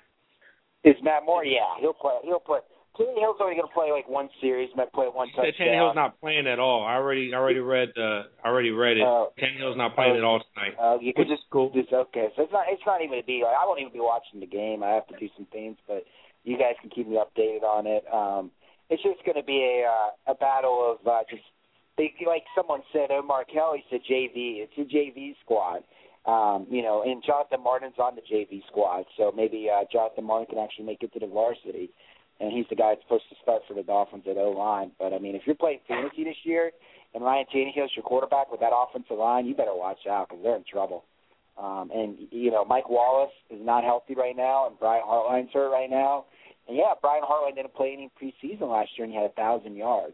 Is 0.84 0.96
Matt 1.04 1.24
Moore? 1.26 1.44
Yeah, 1.46 1.60
he'll 1.80 1.94
play. 1.94 2.18
He'll 2.24 2.40
play. 2.40 2.60
Hill's 2.98 3.38
only 3.42 3.56
going 3.56 3.68
to 3.68 3.74
play 3.74 3.92
like 3.92 4.08
one 4.08 4.30
series. 4.42 4.70
Might 4.76 4.92
play 4.92 5.08
one 5.08 5.28
He 5.30 5.34
said 5.36 5.56
touchdown. 5.58 5.68
Tannehill's 5.68 5.96
not 5.96 6.20
playing 6.20 6.46
at 6.46 6.60
all. 6.60 6.84
I 6.86 6.96
already 6.96 7.32
I 7.34 7.38
already 7.38 7.60
read 7.60 7.90
uh 7.98 8.24
I 8.44 8.48
already 8.50 8.70
read 8.72 8.98
it. 8.98 9.04
Oh. 9.04 9.32
Tannehill's 9.40 9.78
not 9.78 9.96
playing 9.96 10.18
at 10.18 10.24
all 10.24 10.42
tonight. 10.54 10.76
Uh, 10.80 11.00
you 11.00 11.14
could 11.14 11.28
Which 11.28 11.32
is 11.34 11.40
just 11.40 11.50
cool. 11.52 11.72
Just, 11.74 11.92
okay, 11.94 12.28
so 12.36 12.44
it's 12.44 12.52
not 12.52 12.66
it's 12.70 12.84
not 12.86 13.02
even 13.02 13.18
a 13.18 13.24
deal. 13.24 13.48
I 13.48 13.66
won't 13.66 13.80
even 13.80 13.94
be 13.94 14.00
watching 14.00 14.40
the 14.42 14.46
game. 14.46 14.84
I 14.84 14.90
have 14.90 15.08
to 15.08 15.18
do 15.18 15.28
some 15.38 15.48
things, 15.52 15.78
but 15.88 16.04
you 16.44 16.58
guys 16.58 16.76
can 16.82 16.90
keep 16.90 17.08
me 17.08 17.16
updated 17.18 17.64
on 17.64 17.88
it. 17.88 18.04
Um, 18.12 18.52
it's 18.92 19.02
just 19.02 19.24
going 19.26 19.40
to 19.40 19.44
be 19.44 19.64
a 19.64 19.88
uh, 19.88 20.34
a 20.34 20.36
battle 20.36 21.00
of 21.00 21.08
uh, 21.08 21.24
just 21.30 21.44
they 21.98 22.14
like 22.28 22.44
someone 22.56 22.82
said. 22.92 23.10
Omar 23.10 23.46
Kelly 23.46 23.84
said 23.90 24.02
JV. 24.10 24.62
It's 24.68 24.74
a 24.78 24.82
JV 24.82 25.34
squad. 25.44 25.84
Um, 26.26 26.68
you 26.70 26.84
know, 26.84 27.02
and 27.02 27.24
Jonathan 27.26 27.64
Martin's 27.64 27.98
on 27.98 28.16
the 28.16 28.22
JV 28.22 28.62
squad, 28.68 29.06
so 29.18 29.34
maybe 29.36 29.70
uh, 29.74 29.86
Jonathan 29.92 30.24
Martin 30.24 30.46
can 30.54 30.64
actually 30.64 30.86
make 30.86 31.02
it 31.02 31.12
to 31.14 31.20
the 31.20 31.26
varsity. 31.26 31.90
And 32.40 32.52
he's 32.52 32.66
the 32.70 32.76
guy 32.76 32.94
that's 32.94 33.02
supposed 33.04 33.30
to 33.30 33.36
start 33.42 33.62
for 33.68 33.74
the 33.74 33.84
Dolphins 33.84 34.24
at 34.30 34.38
O 34.38 34.52
line. 34.52 34.92
But 35.00 35.14
I 35.14 35.20
mean, 35.20 35.36
if 35.36 35.44
you're 35.46 35.56
playing 35.56 35.80
fantasy 35.88 36.24
this 36.24 36.38
year, 36.44 36.72
and 37.14 37.24
Ryan 37.24 37.46
Tannehill's 37.54 37.92
your 37.96 38.04
quarterback 38.04 38.52
with 38.52 38.60
that 38.60 38.72
offensive 38.74 39.18
line, 39.18 39.46
you 39.46 39.56
better 39.56 39.76
watch 39.76 40.06
out 40.10 40.30
because 40.30 40.44
they're 40.44 40.56
in 40.56 40.64
trouble. 40.70 41.06
Um, 41.58 41.92
and 41.94 42.18
you 42.32 42.52
know, 42.52 42.66
Mike 42.66 42.90
Wallace 42.90 43.34
is 43.50 43.60
not 43.62 43.84
healthy 43.84 44.16
right 44.16 44.36
now, 44.36 44.68
and 44.68 44.78
Brian 44.80 45.04
Hartline's 45.06 45.54
hurt 45.54 45.72
right 45.72 45.90
now. 45.90 46.26
And 46.68 46.78
yeah, 46.78 46.94
Brian 47.02 47.24
Hartline 47.24 47.56
didn't 47.56 47.74
play 47.74 47.94
any 47.94 48.12
preseason 48.22 48.70
last 48.72 48.92
year, 48.98 49.06
and 49.06 49.14
he 49.14 49.20
had 49.20 49.30
a 49.30 49.34
thousand 49.34 49.76
yards. 49.76 50.14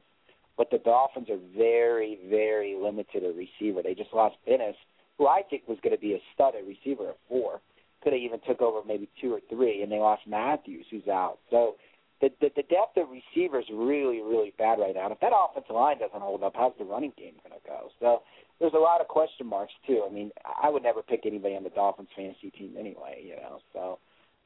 But 0.58 0.72
the 0.72 0.80
Dolphins 0.80 1.30
are 1.30 1.40
very, 1.56 2.18
very 2.30 2.76
limited 2.82 3.24
at 3.24 3.36
receiver. 3.36 3.84
They 3.84 3.94
just 3.94 4.14
lost 4.14 4.38
Bennis, 4.48 4.76
who 5.18 5.28
I 5.28 5.42
think 5.48 5.68
was 5.68 5.78
going 5.84 5.96
to 5.96 6.02
be 6.02 6.14
a 6.14 6.22
stud 6.34 6.56
at 6.56 6.66
receiver 6.66 7.10
at 7.10 7.18
four. 7.30 7.62
Could 8.04 8.14
have 8.14 8.22
even 8.22 8.40
took 8.48 8.62
over 8.62 8.82
maybe 8.88 9.10
two 9.22 9.34
or 9.34 9.42
three, 9.50 9.84
and 9.84 9.92
they 9.92 9.98
lost 9.98 10.24
Matthews, 10.28 10.86
who's 10.90 11.08
out. 11.08 11.38
So 11.50 11.76
the, 12.22 12.30
the 12.42 12.50
the 12.56 12.64
depth 12.64 12.98
of 12.98 13.08
receivers 13.10 13.66
really 13.72 14.22
really 14.22 14.54
bad 14.58 14.80
right 14.80 14.96
now. 14.96 15.06
And 15.06 15.14
if 15.14 15.20
that 15.20 15.34
offensive 15.34 15.76
line 15.76 16.00
doesn't 16.00 16.22
hold 16.22 16.44
up, 16.44 16.54
how's 16.56 16.74
the 16.80 16.86
running 16.86 17.14
game 17.18 17.34
going 17.44 17.60
to 17.60 17.68
go? 17.68 17.90
So 18.00 18.22
there's 18.60 18.74
a 18.74 18.80
lot 18.80 19.02
of 19.02 19.08
question 19.08 19.46
marks 19.46 19.74
too. 19.86 20.04
I 20.08 20.14
mean, 20.14 20.32
I 20.46 20.70
would 20.70 20.84
never 20.84 21.02
pick 21.02 21.22
anybody 21.26 21.56
on 21.56 21.64
the 21.64 21.70
Dolphins 21.70 22.10
fantasy 22.16 22.50
team 22.52 22.76
anyway. 22.80 23.24
You 23.24 23.36
know, 23.36 23.60
so 23.74 24.00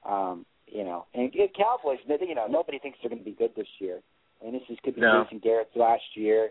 um, 0.09 0.45
you 0.71 0.83
know, 0.83 1.05
and, 1.13 1.31
Cowboys, 1.57 1.99
you 2.07 2.35
know, 2.35 2.47
nobody 2.47 2.79
thinks 2.79 2.97
they're 3.01 3.09
going 3.09 3.19
to 3.19 3.25
be 3.25 3.35
good 3.35 3.51
this 3.55 3.67
year. 3.79 3.99
I 4.41 4.45
mean, 4.45 4.53
this 4.53 4.63
is 4.69 4.77
could 4.83 4.95
be 4.95 5.01
No. 5.01 5.23
Jason 5.25 5.39
Garrett's 5.39 5.75
last 5.75 6.03
year. 6.15 6.49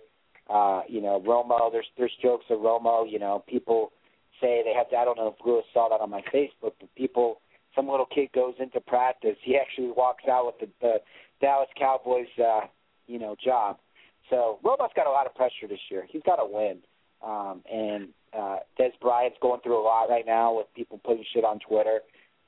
Uh, 0.48 0.82
you 0.88 1.00
know, 1.00 1.20
Romo. 1.26 1.72
There's 1.72 1.86
there's 1.96 2.12
jokes 2.22 2.44
of 2.50 2.58
Romo. 2.58 3.10
You 3.10 3.18
know, 3.18 3.42
people 3.48 3.92
say 4.40 4.62
they 4.64 4.72
have 4.76 4.90
to. 4.90 4.96
I 4.96 5.04
don't 5.04 5.16
know 5.16 5.34
if 5.38 5.46
Lewis 5.46 5.64
saw 5.72 5.88
that 5.88 6.00
on 6.00 6.10
my 6.10 6.22
Facebook, 6.34 6.74
but 6.80 6.94
people 6.96 7.40
some 7.74 7.88
little 7.88 8.06
kid 8.06 8.30
goes 8.34 8.54
into 8.58 8.80
practice. 8.80 9.36
He 9.42 9.56
actually 9.56 9.92
walks 9.96 10.24
out 10.28 10.46
with 10.46 10.58
the, 10.60 10.68
the 10.80 10.94
Dallas 11.40 11.68
Cowboys, 11.78 12.26
uh, 12.38 12.62
you 13.06 13.18
know, 13.18 13.36
job. 13.42 13.78
So 14.28 14.58
Romo's 14.64 14.92
got 14.94 15.06
a 15.06 15.10
lot 15.10 15.26
of 15.26 15.34
pressure 15.34 15.68
this 15.68 15.80
year. 15.90 16.06
He's 16.08 16.22
got 16.22 16.36
to 16.36 16.46
win. 16.46 16.78
Um, 17.24 17.62
and 17.70 18.08
uh, 18.36 18.58
Dez 18.78 18.90
Bryant's 19.00 19.36
going 19.42 19.60
through 19.60 19.80
a 19.80 19.84
lot 19.84 20.08
right 20.08 20.26
now 20.26 20.56
with 20.56 20.66
people 20.74 21.00
putting 21.04 21.24
shit 21.32 21.44
on 21.44 21.58
Twitter. 21.60 22.00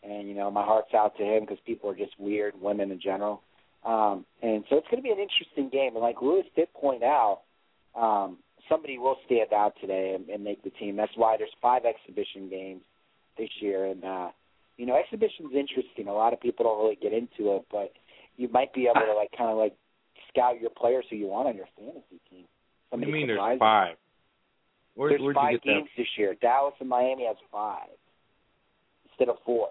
And 0.02 0.28
you 0.28 0.34
know, 0.34 0.50
my 0.50 0.64
heart's 0.64 0.94
out 0.94 1.16
to 1.18 1.22
him 1.22 1.42
because 1.42 1.58
people 1.64 1.90
are 1.90 1.96
just 1.96 2.18
weird, 2.18 2.54
women 2.60 2.90
in 2.90 3.00
general. 3.00 3.42
Um, 3.84 4.24
and 4.42 4.64
so 4.68 4.76
it's 4.76 4.86
going 4.88 5.02
to 5.02 5.02
be 5.02 5.10
an 5.10 5.18
interesting 5.18 5.68
game. 5.70 5.94
And 5.94 6.02
like 6.02 6.22
Lewis 6.22 6.46
did 6.54 6.72
point 6.74 7.02
out, 7.02 7.40
um, 7.94 8.38
somebody 8.68 8.98
will 8.98 9.16
stand 9.26 9.52
out 9.52 9.74
today 9.80 10.14
and, 10.14 10.28
and 10.28 10.44
make 10.44 10.62
the 10.62 10.70
team. 10.70 10.96
That's 10.96 11.12
why 11.16 11.36
there's 11.36 11.54
five 11.60 11.82
exhibition 11.84 12.48
games 12.48 12.82
this 13.38 13.50
year. 13.60 13.86
And 13.86 14.04
uh, 14.04 14.28
you 14.76 14.86
know, 14.86 14.96
exhibition's 14.96 15.52
interesting. 15.54 16.08
A 16.08 16.12
lot 16.12 16.32
of 16.32 16.40
people 16.40 16.64
don't 16.64 16.82
really 16.82 16.98
get 17.00 17.12
into 17.12 17.56
it, 17.56 17.66
but 17.70 17.92
you 18.36 18.48
might 18.48 18.72
be 18.72 18.86
able 18.86 19.06
to 19.06 19.14
like 19.14 19.30
kind 19.36 19.50
of 19.50 19.56
like 19.56 19.74
scout 20.28 20.60
your 20.60 20.70
players 20.70 21.04
who 21.10 21.16
you 21.16 21.26
want 21.26 21.48
on 21.48 21.56
your 21.56 21.66
fantasy 21.76 22.20
team. 22.30 22.44
Somebody 22.90 23.10
you 23.10 23.16
mean 23.18 23.26
there's 23.26 23.38
five? 23.58 23.58
Where, 24.94 25.08
There's 25.08 25.34
five 25.34 25.52
you 25.52 25.58
get 25.58 25.64
games 25.64 25.88
this 25.96 26.06
year. 26.18 26.34
Dallas 26.40 26.74
and 26.80 26.88
Miami 26.88 27.24
has 27.26 27.36
five. 27.50 27.88
instead 29.10 29.30
of 29.30 29.36
four. 29.44 29.70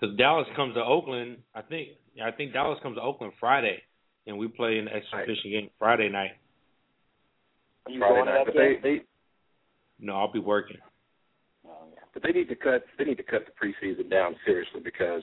Because 0.00 0.16
Dallas 0.16 0.46
comes 0.56 0.74
to 0.74 0.82
Oakland, 0.82 1.38
I 1.54 1.62
think. 1.62 1.90
I 2.22 2.30
think 2.30 2.52
Dallas 2.52 2.78
comes 2.82 2.96
to 2.96 3.02
Oakland 3.02 3.32
Friday, 3.38 3.82
and 4.26 4.38
we 4.38 4.48
play 4.48 4.78
an 4.78 4.88
exhibition 4.88 5.50
game 5.50 5.70
Friday 5.78 6.08
night. 6.08 6.32
Are 7.86 7.92
you 7.92 7.98
Friday 8.00 8.14
going 8.14 8.26
to 8.26 8.32
night, 8.32 8.46
that 8.46 8.54
but 8.54 8.60
they, 8.60 8.78
they 8.82 9.02
No, 9.98 10.16
I'll 10.16 10.32
be 10.32 10.38
working. 10.38 10.78
Oh, 11.66 11.70
yeah. 11.92 12.00
but 12.14 12.22
they 12.22 12.30
need 12.30 12.48
to 12.48 12.56
cut 12.56 12.84
they 12.98 13.04
need 13.04 13.16
to 13.18 13.22
cut 13.22 13.42
the 13.46 13.52
preseason 13.52 14.10
down 14.10 14.34
seriously 14.44 14.80
because 14.82 15.22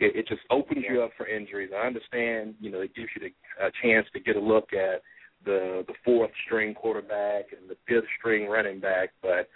it, 0.00 0.16
it 0.16 0.28
just 0.28 0.42
opens 0.50 0.84
you 0.88 1.02
up 1.02 1.10
for 1.16 1.26
injuries. 1.26 1.70
I 1.76 1.86
understand, 1.86 2.54
you 2.60 2.70
know, 2.70 2.80
it 2.80 2.94
gives 2.94 3.08
you 3.16 3.28
the, 3.28 3.64
a 3.64 3.70
chance 3.82 4.06
to 4.14 4.20
get 4.20 4.36
a 4.36 4.40
look 4.40 4.72
at 4.72 5.02
the 5.44 5.84
the 5.86 5.94
fourth 6.04 6.30
string 6.46 6.74
quarterback 6.74 7.46
and 7.58 7.68
the 7.68 7.76
fifth 7.88 8.08
string 8.18 8.48
running 8.48 8.80
back, 8.80 9.10
but 9.20 9.48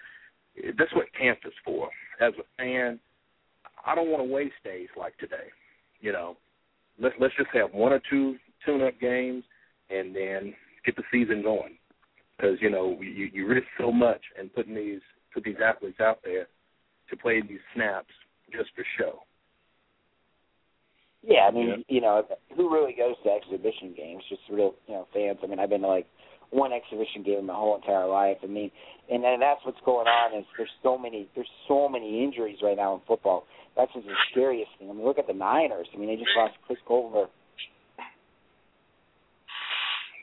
that's 0.78 0.94
what 0.94 1.06
camp 1.18 1.38
is 1.44 1.52
for. 1.64 1.88
As 2.20 2.32
a 2.38 2.62
fan, 2.62 2.98
I 3.86 3.94
don't 3.94 4.10
want 4.10 4.26
to 4.26 4.32
waste 4.32 4.54
days 4.64 4.88
like 4.98 5.16
today. 5.18 5.48
You 6.00 6.12
know, 6.12 6.36
let's 7.00 7.14
let's 7.20 7.34
just 7.36 7.50
have 7.54 7.72
one 7.72 7.92
or 7.92 8.00
two 8.10 8.36
tune-up 8.64 9.00
games 9.00 9.44
and 9.90 10.14
then 10.14 10.54
get 10.84 10.96
the 10.96 11.02
season 11.12 11.42
going. 11.42 11.78
Because 12.36 12.58
you 12.60 12.68
know 12.68 12.98
you 13.00 13.30
you 13.32 13.46
risk 13.46 13.66
so 13.80 13.90
much 13.90 14.20
in 14.38 14.48
putting 14.50 14.74
these 14.74 15.00
put 15.32 15.44
these 15.44 15.56
athletes 15.64 16.00
out 16.00 16.18
there 16.24 16.48
to 17.10 17.16
play 17.16 17.40
these 17.40 17.60
snaps 17.74 18.12
just 18.52 18.70
for 18.74 18.84
show. 18.98 19.20
Yeah, 21.22 21.48
I 21.48 21.50
mean, 21.50 21.68
Yeah. 21.68 21.76
you 21.88 22.00
know, 22.00 22.24
who 22.54 22.72
really 22.72 22.92
goes 22.92 23.16
to 23.24 23.30
exhibition 23.30 23.94
games? 23.94 24.22
Just 24.28 24.42
real, 24.48 24.74
you 24.86 24.94
know, 24.94 25.08
fans. 25.12 25.38
I 25.42 25.46
mean, 25.46 25.58
I've 25.58 25.70
been 25.70 25.80
to 25.80 25.88
like 25.88 26.06
one 26.50 26.72
exhibition 26.72 27.22
game 27.22 27.40
in 27.40 27.46
my 27.46 27.54
whole 27.54 27.74
entire 27.74 28.06
life. 28.06 28.38
I 28.42 28.46
mean, 28.46 28.70
and 29.10 29.24
then 29.24 29.40
that's 29.40 29.64
what's 29.64 29.80
going 29.84 30.06
on 30.06 30.38
is 30.38 30.44
there's 30.56 30.70
so 30.82 30.96
many 30.96 31.28
there's 31.34 31.50
so 31.66 31.88
many 31.88 32.22
injuries 32.22 32.58
right 32.62 32.76
now 32.76 32.94
in 32.94 33.00
football. 33.06 33.46
That's 33.76 33.92
just 33.92 34.06
the 34.06 34.14
scariest 34.30 34.70
thing. 34.78 34.88
I 34.88 34.92
mean, 34.94 35.04
look 35.04 35.18
at 35.18 35.26
the 35.26 35.34
Niners. 35.34 35.86
I 35.94 35.98
mean, 35.98 36.08
they 36.08 36.16
just 36.16 36.30
lost 36.36 36.54
Chris 36.66 36.78
Culliver. 36.88 37.26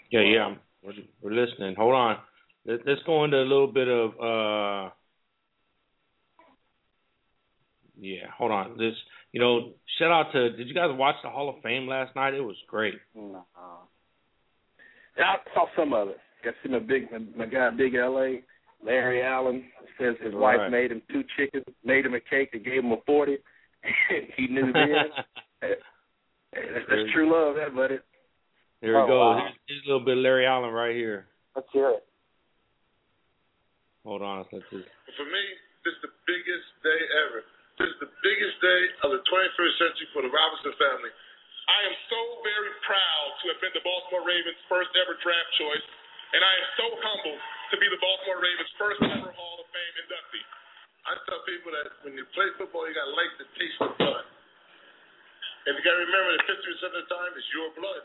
Yeah, 0.10 0.22
yeah. 0.22 0.55
We're, 0.83 0.93
we're 1.22 1.45
listening. 1.45 1.75
Hold 1.77 1.93
on. 1.93 2.17
Let, 2.65 2.79
let's 2.86 3.01
go 3.05 3.24
into 3.24 3.38
a 3.38 3.43
little 3.43 3.72
bit 3.72 3.88
of. 3.88 4.10
uh 4.19 4.89
Yeah, 8.00 8.25
hold 8.38 8.51
on. 8.51 8.77
This, 8.77 8.95
you 9.31 9.39
know, 9.39 9.74
shout 10.00 10.12
out 10.12 10.31
to. 10.33 10.55
Did 10.57 10.67
you 10.67 10.74
guys 10.74 10.89
watch 10.91 11.15
the 11.24 11.29
Hall 11.29 11.50
of 11.50 11.62
Fame 11.62 11.88
last 11.88 12.15
night? 12.15 12.33
It 12.33 12.41
was 12.41 12.57
great. 12.67 12.95
No. 13.15 13.45
Yeah, 15.17 15.24
I 15.24 15.53
saw 15.53 15.65
some 15.77 15.93
of 15.93 16.10
it. 16.10 16.17
Got 16.43 16.51
to 16.51 16.55
see 16.63 16.69
my 16.72 16.79
big 16.79 17.12
my, 17.12 17.19
my 17.38 17.45
guy 17.45 17.69
Big 17.69 17.93
LA, 17.93 18.41
Larry 18.83 19.21
Allen 19.23 19.63
says 19.97 20.15
his 20.21 20.33
Right. 20.33 20.59
wife 20.59 20.71
made 20.71 20.91
him 20.91 21.01
two 21.11 21.23
chickens, 21.37 21.65
made 21.83 22.05
him 22.05 22.13
a 22.13 22.19
cake, 22.19 22.49
and 22.53 22.63
gave 22.63 22.83
him 22.83 22.91
a 22.91 23.01
forty. 23.05 23.37
he 24.37 24.47
knew 24.47 24.71
then. 24.73 25.11
That's 25.61 26.85
that's 26.87 27.11
true 27.13 27.31
love, 27.31 27.55
that 27.55 27.73
buddy. 27.75 27.97
Here 28.81 28.93
we 28.95 29.01
Oh, 29.03 29.07
go. 29.07 29.19
wow. 29.19 29.39
Here's, 29.39 29.55
here's 29.67 29.83
a 29.85 29.87
little 29.87 30.05
bit 30.05 30.17
of 30.19 30.23
Larry 30.23 30.45
Allen 30.45 30.71
right 30.73 30.95
here. 30.95 31.27
Let's 31.55 31.67
hear 31.71 31.89
it. 31.97 32.03
Hold 34.03 34.21
on. 34.21 34.43
Let's 34.51 34.51
just. 34.51 34.67
For 35.15 35.25
me, 35.27 35.43
this 35.87 35.95
is 35.95 36.01
the 36.03 36.13
biggest 36.27 36.67
day 36.83 37.01
ever. 37.27 37.39
This 37.79 37.89
is 37.89 37.99
the 38.03 38.11
biggest 38.21 38.55
day 38.61 38.81
of 39.07 39.09
the 39.15 39.21
21st 39.23 39.75
century 39.81 40.07
for 40.13 40.21
the 40.21 40.29
Robinson 40.29 40.75
family. 40.77 41.09
I 41.63 41.79
am 41.87 41.95
so 42.11 42.19
very 42.43 42.73
proud 42.83 43.27
to 43.39 43.43
have 43.55 43.59
been 43.63 43.71
the 43.73 43.81
Baltimore 43.87 44.27
Ravens' 44.27 44.59
first 44.67 44.91
ever 44.99 45.15
draft 45.23 45.49
choice, 45.57 45.85
and 46.33 46.41
I 46.41 46.53
am 46.57 46.67
so 46.81 46.85
humbled 46.97 47.41
to 47.69 47.75
be 47.77 47.85
the 47.93 48.01
Baltimore 48.01 48.41
Ravens' 48.41 48.73
first 48.81 48.97
ever 49.05 49.29
Hall 49.37 49.61
of 49.61 49.69
Fame 49.69 49.95
inductee. 50.01 50.41
I 51.05 51.13
tell 51.29 51.45
people 51.45 51.69
that 51.77 51.93
when 52.01 52.17
you 52.17 52.25
play 52.33 52.49
football, 52.57 52.89
you 52.89 52.97
got 52.97 53.05
to 53.05 53.13
like 53.13 53.29
the 53.37 53.45
taste 53.53 53.77
of 53.85 53.93
blood. 54.01 54.25
And 55.69 55.77
you 55.77 55.81
got 55.85 55.93
to 55.93 56.01
remember 56.03 56.33
that 56.33 56.49
50% 56.49 56.57
of 56.57 57.05
the 57.05 57.09
time 57.11 57.37
it's 57.37 57.45
your 57.53 57.69
blood. 57.77 58.01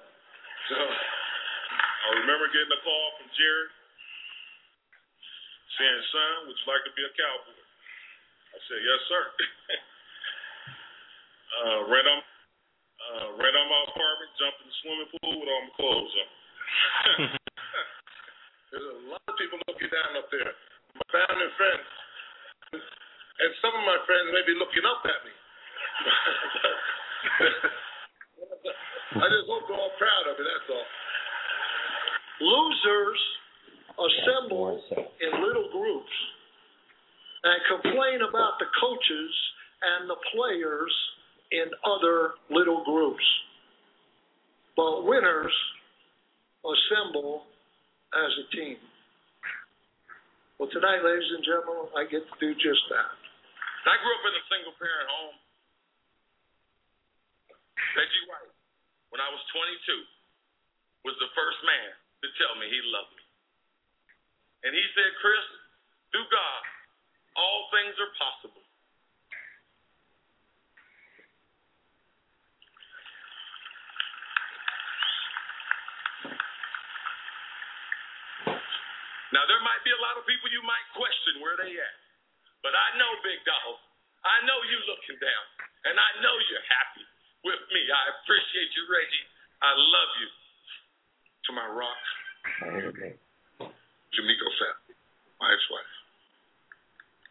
So 0.68 0.76
I 0.76 2.08
remember 2.20 2.52
getting 2.52 2.68
a 2.68 2.80
call 2.84 3.06
from 3.16 3.32
Jerry 3.32 3.68
saying, 5.78 6.02
son, 6.12 6.50
would 6.50 6.58
you 6.58 6.66
like 6.68 6.84
to 6.84 6.92
be 6.98 7.06
a 7.06 7.12
cowboy? 7.16 7.54
I 7.54 8.58
said, 8.66 8.80
yes, 8.82 9.00
sir. 9.08 9.22
uh, 11.64 11.80
right 11.86 12.08
on, 12.12 12.18
uh, 12.18 13.28
right 13.40 13.56
on 13.56 13.66
my 13.72 13.80
apartment, 13.88 14.30
jumped 14.36 14.60
in 14.60 14.68
the 14.68 14.76
swimming 14.84 15.08
pool 15.16 15.32
with 15.38 15.48
all 15.48 15.64
my 15.64 15.72
clothes 15.78 16.12
on. 16.18 16.28
There's 18.68 18.84
a 18.84 19.00
lot 19.08 19.24
of 19.24 19.32
people 19.40 19.56
looking 19.64 19.88
down 19.88 20.12
up 20.20 20.28
there. 20.28 20.52
My 20.92 21.08
family 21.08 21.48
and 21.48 21.56
friends. 21.56 21.88
And 22.76 23.50
some 23.64 23.72
of 23.72 23.80
my 23.88 23.96
friends 24.04 24.28
may 24.28 24.44
be 24.44 24.52
looking 24.60 24.84
up 24.84 25.00
at 25.08 25.24
me. 25.24 25.32
I 29.18 29.24
just 29.24 29.48
hope 29.48 29.64
they're 29.64 29.80
all 29.80 29.96
proud 29.96 30.28
of 30.28 30.36
me, 30.36 30.44
that's 30.44 30.68
all. 30.68 30.84
Losers 32.44 33.20
assemble 33.96 34.76
in 34.76 35.32
little 35.40 35.72
groups 35.72 36.12
and 37.44 37.58
complain 37.72 38.20
about 38.20 38.60
the 38.60 38.68
coaches 38.76 39.32
and 39.80 40.12
the 40.12 40.20
players 40.36 40.92
in 41.56 41.72
other 41.88 42.36
little 42.52 42.84
groups. 42.84 43.24
But 44.76 45.08
winners 45.08 45.56
assemble 46.62 47.47
as 48.14 48.32
a 48.40 48.46
team. 48.54 48.78
Well, 50.56 50.70
tonight, 50.72 51.04
ladies 51.04 51.30
and 51.36 51.44
gentlemen, 51.44 51.92
I 51.94 52.08
get 52.08 52.24
to 52.24 52.36
do 52.40 52.50
just 52.58 52.82
that. 52.90 53.10
I 53.88 53.94
grew 54.04 54.12
up 54.12 54.24
in 54.28 54.34
a 54.36 54.44
single 54.52 54.74
parent 54.76 55.08
home. 55.08 55.36
Reggie 57.96 58.26
White, 58.28 58.52
when 59.08 59.22
I 59.22 59.28
was 59.32 59.40
22, 59.48 61.08
was 61.08 61.16
the 61.24 61.30
first 61.32 61.60
man 61.64 61.96
to 61.96 62.28
tell 62.36 62.52
me 62.60 62.68
he 62.68 62.80
loved 62.92 63.16
me. 63.16 63.24
And 64.68 64.76
he 64.76 64.84
said, 64.92 65.08
Chris, 65.24 65.46
through 66.12 66.28
God, 66.28 66.62
all 67.38 67.72
things 67.72 67.94
are 67.96 68.12
possible. 68.18 68.67
Now, 79.38 79.46
there 79.46 79.62
might 79.62 79.78
be 79.86 79.94
a 79.94 80.02
lot 80.02 80.18
of 80.18 80.26
people 80.26 80.50
you 80.50 80.66
might 80.66 80.82
question 80.98 81.38
where 81.38 81.54
they 81.54 81.70
at. 81.70 81.96
But 82.58 82.74
I 82.74 82.98
know, 82.98 83.06
Big 83.22 83.38
Dog, 83.46 83.78
I 84.26 84.42
know 84.42 84.58
you 84.66 84.82
looking 84.90 85.14
down. 85.22 85.44
And 85.86 85.94
I 85.94 86.10
know 86.18 86.34
you're 86.50 86.66
happy 86.66 87.06
with 87.46 87.62
me. 87.70 87.86
I 87.86 88.18
appreciate 88.18 88.74
you, 88.74 88.82
Reggie. 88.90 89.30
I 89.62 89.78
love 89.78 90.10
you. 90.18 90.26
To 91.46 91.54
my 91.54 91.70
rock, 91.70 92.02
Jamaica 92.66 94.48
family, 94.58 94.98
my 95.38 95.54
ex-wife. 95.54 95.94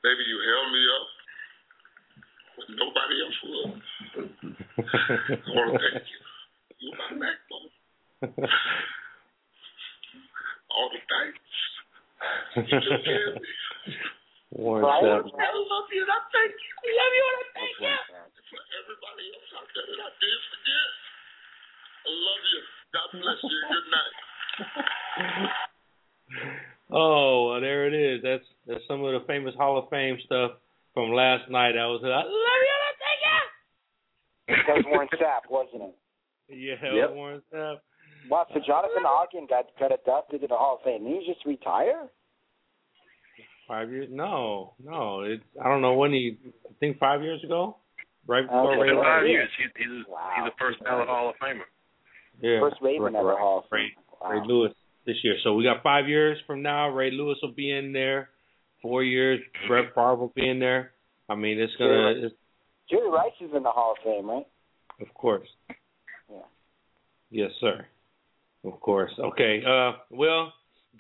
Baby, 0.02 0.24
you 0.32 0.40
held 0.48 0.72
me 0.72 0.84
up 0.88 1.08
when 2.56 2.68
nobody 2.80 3.16
else 3.20 3.36
would. 3.44 3.84
I 4.80 5.52
want 5.54 5.76
to 5.76 5.84
thank 5.92 6.08
you. 6.08 6.24
You're 6.80 6.96
my 6.98 7.20
backbone. 7.20 7.70
All 10.72 10.88
the 10.90 11.04
thanks. 11.04 11.38
You 12.17 12.17
took 12.17 12.17
care 12.17 12.17
of 12.17 12.17
me. 12.17 12.17
Warren 14.52 14.84
Right. 14.86 15.04
Sapp. 15.04 15.28
I 15.28 15.50
love 15.54 15.88
you 15.92 16.02
and 16.02 16.12
I 16.12 16.20
thank 16.32 16.52
you. 16.56 16.72
I 16.78 16.90
love 16.98 17.14
you 17.14 17.24
and 17.28 17.38
I 17.38 17.46
thank 17.54 17.76
you. 17.84 17.96
For 18.48 18.62
everybody 18.80 19.26
else 19.36 19.52
out 19.60 19.68
there 19.76 19.86
that 19.92 20.00
I 20.02 20.12
did 20.18 20.40
forget. 20.52 20.88
I 22.08 22.10
love 22.16 22.44
you. 22.48 22.62
God 22.96 23.08
bless 23.20 23.40
you. 23.44 23.60
Good 23.68 23.88
night. 23.92 24.16
Oh, 26.92 27.52
well, 27.52 27.62
there 27.62 27.88
it 27.88 27.94
is. 27.94 28.24
That's 28.24 28.46
that's 28.66 28.84
some 28.88 29.04
of 29.04 29.12
the 29.12 29.28
famous 29.28 29.54
Hall 29.56 29.78
of 29.78 29.90
Fame 29.90 30.18
stuff 30.26 30.52
from 30.94 31.12
last 31.12 31.50
night. 31.52 31.76
I 31.78 31.86
was 31.88 32.00
I 32.04 32.08
love 32.08 32.32
you. 32.32 32.72
and 32.72 32.86
I 32.88 32.94
thank 33.04 33.20
you. 33.28 34.56
That 34.68 34.76
was 34.80 34.86
Warren 34.88 35.10
Sapp, 35.20 35.52
wasn't 35.52 35.84
it? 35.92 35.96
Yeah, 36.50 36.80
Yep. 36.80 37.12
Warren 37.14 37.42
Sapp. 37.54 37.84
Wow, 38.30 38.48
so 38.54 38.60
Jonathan 38.66 39.06
Ogden 39.06 39.48
got 39.50 39.66
got 39.80 39.92
inducted 39.92 40.42
to 40.42 40.48
the 40.48 40.56
Hall 40.56 40.80
of 40.80 40.84
Fame. 40.84 41.04
Did 41.04 41.22
he 41.22 41.28
just 41.34 41.46
retire? 41.46 42.08
Five 43.68 43.92
years? 43.92 44.08
No, 44.12 44.74
no. 44.84 45.22
It's 45.22 45.44
I 45.64 45.68
don't 45.68 45.82
know 45.82 45.94
when 45.94 46.12
he. 46.12 46.38
I 46.66 46.74
think 46.80 47.00
five 47.00 47.22
years 47.22 47.44
ago, 47.44 47.78
right 48.28 48.44
before 48.44 48.72
Okay. 48.74 48.82
Ray 48.82 48.90
In 48.90 48.96
Right. 48.98 49.04
five 49.06 49.22
Lewis. 49.24 49.32
years, 49.32 49.50
he's 49.58 49.68
he's, 49.78 50.08
Wow. 50.08 50.32
he's 50.38 50.48
a 50.48 50.56
first 50.58 50.84
ballot 50.84 51.08
Hall 51.10 51.30
of 51.30 51.36
Famer. 51.38 51.62
Yeah, 52.42 52.60
First 52.60 52.78
Raven 52.82 53.02
right, 53.14 53.16
ever 53.16 53.28
right. 53.30 53.40
Hall 53.40 53.60
of 53.60 53.66
Ray, 53.72 53.90
Fame. 53.90 54.04
Wow. 54.22 54.30
Ray 54.32 54.48
Lewis 54.48 54.74
this 55.06 55.18
year. 55.24 55.36
So 55.44 55.54
we 55.56 55.64
got 55.64 55.84
five 55.84 56.08
years 56.08 56.38
from 56.48 56.62
now. 56.62 56.90
Ray 56.90 57.12
Lewis 57.12 57.38
will 57.42 57.52
be 57.54 57.72
in 57.72 57.92
there. 57.94 58.30
Four 58.82 59.04
years. 59.04 59.40
Brett 59.68 59.94
Favre 59.96 60.16
will 60.16 60.32
be 60.36 60.48
in 60.48 60.60
there. 60.60 60.92
I 61.28 61.36
mean, 61.36 61.60
it's 61.60 61.74
gonna. 61.78 62.14
It's, 62.28 62.36
Jerry 62.90 63.10
Rice 63.10 63.34
is 63.42 63.50
in 63.54 63.64
the 63.64 63.72
Hall 63.72 63.96
of 63.98 64.04
Fame, 64.04 64.30
right? 64.30 64.46
of 65.02 65.14
course. 65.14 65.48
Yeah. 66.32 66.38
Yes, 67.32 67.52
sir. 67.60 67.86
Of 68.64 68.80
course. 68.80 69.12
Okay. 69.20 69.62
Uh, 69.66 69.94
well, 70.10 70.54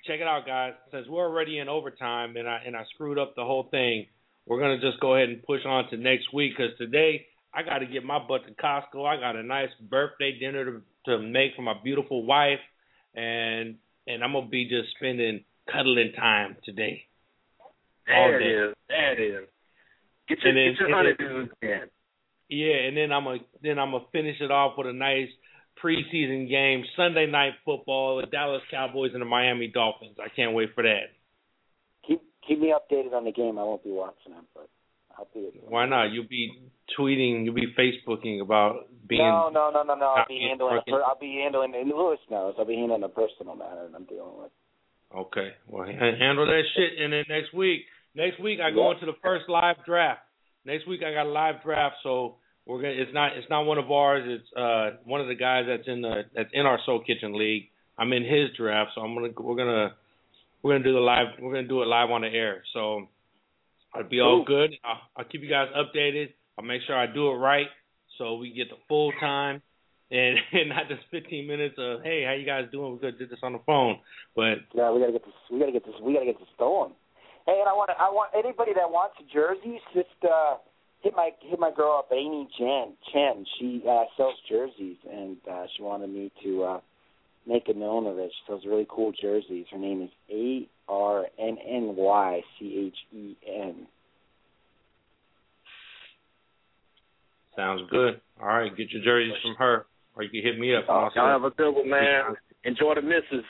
check 0.05 0.19
it 0.19 0.27
out, 0.27 0.45
guys. 0.45 0.73
Since 0.91 1.07
we're 1.07 1.25
already 1.25 1.59
in 1.59 1.69
overtime 1.69 2.35
and 2.37 2.47
I 2.47 2.61
and 2.65 2.75
I 2.75 2.83
screwed 2.93 3.19
up 3.19 3.35
the 3.35 3.43
whole 3.43 3.67
thing, 3.69 4.05
we're 4.45 4.59
gonna 4.59 4.79
just 4.79 4.99
go 4.99 5.15
ahead 5.15 5.29
and 5.29 5.43
push 5.43 5.61
on 5.65 5.89
to 5.89 5.97
next 5.97 6.33
week 6.33 6.53
because 6.57 6.77
today 6.77 7.25
I 7.53 7.63
got 7.63 7.79
to 7.79 7.85
get 7.85 8.03
my 8.03 8.19
butt 8.19 8.41
to 8.45 8.53
Costco. 8.53 9.05
I 9.05 9.19
got 9.19 9.35
a 9.35 9.43
nice 9.43 9.69
birthday 9.89 10.37
dinner 10.39 10.65
to 10.65 10.81
to 11.05 11.19
make 11.19 11.55
for 11.55 11.61
my 11.61 11.73
beautiful 11.83 12.25
wife, 12.25 12.59
and 13.15 13.75
and 14.05 14.23
I'm 14.23 14.33
gonna 14.33 14.47
be 14.47 14.69
just 14.69 14.89
spending 14.97 15.43
cuddling 15.71 16.13
time 16.13 16.57
today. 16.63 17.05
There 18.05 18.39
it 18.39 18.69
is. 18.69 18.75
There 18.87 19.13
it 19.13 19.19
is. 19.19 19.47
Get 20.29 20.39
your, 20.43 20.53
then, 20.53 20.73
get 20.73 20.79
your 20.79 20.95
honeydew 20.95 21.47
in. 21.61 21.81
Yeah, 22.49 22.87
and 22.87 22.95
then 22.95 23.11
I'm 23.11 23.23
gonna 23.23 23.39
then 23.61 23.79
I'm 23.79 23.91
gonna 23.91 24.05
finish 24.11 24.39
it 24.39 24.51
off 24.51 24.77
with 24.77 24.87
a 24.87 24.93
nice 24.93 25.29
preseason 25.83 26.49
game, 26.49 26.83
Sunday 26.95 27.25
night 27.25 27.53
football, 27.65 28.21
the 28.21 28.27
Dallas 28.27 28.61
Cowboys 28.71 29.11
and 29.13 29.21
the 29.21 29.25
Miami 29.25 29.67
Dolphins. 29.67 30.17
I 30.19 30.29
can't 30.33 30.53
wait 30.53 30.69
for 30.75 30.83
that. 30.83 31.13
Keep 32.07 32.21
keep 32.47 32.59
me 32.59 32.73
updated 32.73 33.13
on 33.13 33.25
the 33.25 33.31
game. 33.31 33.57
I 33.57 33.63
won't 33.63 33.83
be 33.83 33.91
watching 33.91 34.33
it, 34.33 34.45
but 34.53 34.69
I'll 35.17 35.27
be. 35.33 35.49
Why 35.67 35.87
not? 35.87 36.11
You'll 36.11 36.27
be 36.29 36.51
tweeting, 36.97 37.45
you'll 37.45 37.53
be 37.53 37.73
Facebooking 37.77 38.41
about 38.41 38.87
being. 39.07 39.21
No, 39.21 39.49
no, 39.51 39.71
no, 39.73 39.83
no, 39.83 39.95
no. 39.95 40.05
I'll 40.05 40.25
be 40.27 40.45
handling. 40.47 40.79
Per, 40.87 41.01
I'll 41.03 41.19
be 41.19 41.41
handling. 41.43 41.73
And 41.75 41.89
Lewis 41.89 42.19
knows. 42.29 42.55
I'll 42.57 42.65
be 42.65 42.75
handling 42.75 43.03
a 43.03 43.09
personal 43.09 43.55
matter 43.55 43.87
that 43.89 43.95
I'm 43.95 44.05
dealing 44.05 44.37
with. 44.39 44.51
Okay, 45.15 45.51
well, 45.67 45.85
handle 45.87 46.45
that 46.45 46.63
shit, 46.75 47.01
and 47.01 47.13
then 47.13 47.23
next 47.29 47.53
week, 47.53 47.83
next 48.13 48.41
week 48.41 48.59
I 48.59 48.71
go 48.71 48.89
Yep. 48.89 48.95
into 48.95 49.05
the 49.13 49.17
first 49.23 49.47
live 49.47 49.77
draft. 49.85 50.19
Next 50.65 50.85
week 50.85 51.01
I 51.01 51.13
got 51.13 51.27
a 51.27 51.29
live 51.29 51.63
draft, 51.63 51.95
so 52.03 52.35
we're 52.67 52.81
gonna. 52.81 52.93
It's 52.93 53.13
not. 53.13 53.37
It's 53.37 53.49
not 53.49 53.61
one 53.61 53.77
of 53.77 53.89
ours. 53.91 54.23
It's 54.25 54.57
uh 54.57 54.97
one 55.05 55.21
of 55.21 55.27
the 55.27 55.35
guys 55.35 55.65
that's 55.67 55.87
in 55.87 56.01
the 56.01 56.23
that's 56.35 56.49
in 56.53 56.65
our 56.65 56.79
Soul 56.85 57.03
Kitchen 57.05 57.37
league. 57.37 57.69
I'm 57.97 58.13
in 58.13 58.23
his 58.23 58.49
draft, 58.57 58.91
so 58.95 59.01
I'm 59.01 59.15
gonna. 59.15 59.29
We're 59.39 59.55
gonna. 59.55 59.95
We're 60.61 60.73
gonna 60.73 60.83
do 60.83 60.93
the 60.93 60.99
live. 60.99 61.27
We're 61.39 61.53
gonna 61.53 61.67
do 61.67 61.81
it 61.81 61.85
live 61.85 62.09
on 62.09 62.21
the 62.21 62.27
air. 62.27 62.63
So 62.73 63.07
I'll 63.93 64.07
be 64.07 64.19
all 64.19 64.43
good. 64.45 64.71
I'll, 64.83 64.99
I'll 65.15 65.25
keep 65.25 65.41
you 65.41 65.49
guys 65.49 65.69
updated. 65.75 66.33
I'll 66.57 66.65
make 66.65 66.81
sure 66.85 66.97
I 66.97 67.05
do 67.07 67.29
it 67.29 67.35
right, 67.35 67.67
so 68.17 68.35
we 68.35 68.51
get 68.51 68.69
the 68.69 68.77
full 68.87 69.11
time. 69.19 69.61
And, 70.09 70.37
and 70.53 70.69
not 70.69 70.87
just 70.87 71.01
15 71.11 71.47
minutes 71.47 71.75
of 71.77 72.01
hey, 72.03 72.23
how 72.25 72.33
you 72.33 72.45
guys 72.45 72.65
doing? 72.71 72.93
We 72.93 72.99
could 72.99 73.19
do 73.19 73.27
this 73.27 73.39
on 73.43 73.53
the 73.53 73.61
phone, 73.65 73.99
but 74.35 74.63
Yeah, 74.73 74.91
we 74.91 74.99
gotta 74.99 75.13
get 75.13 75.25
this. 75.25 75.33
We 75.51 75.59
gotta 75.59 75.71
get 75.71 75.85
this. 75.85 75.95
We 76.01 76.13
gotta 76.13 76.25
get 76.25 76.39
this 76.39 76.51
going. 76.59 76.91
Hey, 77.45 77.59
and 77.59 77.69
I 77.69 77.73
want. 77.73 77.91
I 77.91 78.09
want 78.11 78.31
anybody 78.35 78.73
that 78.75 78.91
wants 78.91 79.15
jerseys, 79.31 79.79
just 79.93 80.19
uh, 80.23 80.59
hit 81.01 81.13
my 81.15 81.31
hit 81.41 81.59
my 81.59 81.71
girl 81.75 81.99
up, 81.99 82.09
Amy 82.11 82.47
Chen. 82.57 82.93
Chen. 83.13 83.45
She 83.59 83.83
uh, 83.87 84.03
sells 84.15 84.35
jerseys, 84.49 84.97
and 85.11 85.37
uh, 85.49 85.65
she 85.75 85.83
wanted 85.83 86.09
me 86.09 86.31
to 86.43 86.63
uh, 86.63 86.79
make 87.47 87.69
it 87.69 87.77
known 87.77 88.05
of 88.07 88.17
it. 88.17 88.31
She 88.31 88.51
sells 88.51 88.63
really 88.65 88.87
cool 88.89 89.11
jerseys. 89.19 89.65
Her 89.71 89.77
name 89.77 90.01
is 90.01 90.09
A 90.31 90.67
R 90.89 91.25
N 91.39 91.57
N 91.65 91.95
Y 91.95 92.41
C 92.59 92.85
H 92.87 93.17
E 93.17 93.35
N. 93.47 93.87
Sounds 97.55 97.81
good. 97.89 98.21
All 98.39 98.47
right, 98.47 98.75
get 98.77 98.91
your 98.91 99.03
jerseys 99.03 99.33
from 99.41 99.55
her, 99.55 99.87
or 100.15 100.23
you 100.23 100.29
can 100.29 100.43
hit 100.43 100.59
me 100.59 100.75
up. 100.75 100.85
Y'all 100.87 101.09
have 101.15 101.43
a 101.43 101.49
good 101.49 101.71
one, 101.71 101.89
man. 101.89 102.35
Enjoy 102.63 102.93
the 102.93 103.01
misses. 103.01 103.45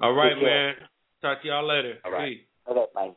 All 0.00 0.12
right, 0.12 0.36
man. 0.40 0.74
Talk 1.20 1.42
to 1.42 1.48
y'all 1.48 1.66
later. 1.66 1.94
All 2.04 2.12
right. 2.12 2.36
Peace. 2.36 2.40
Okay, 2.70 2.84
bye. 2.94 3.10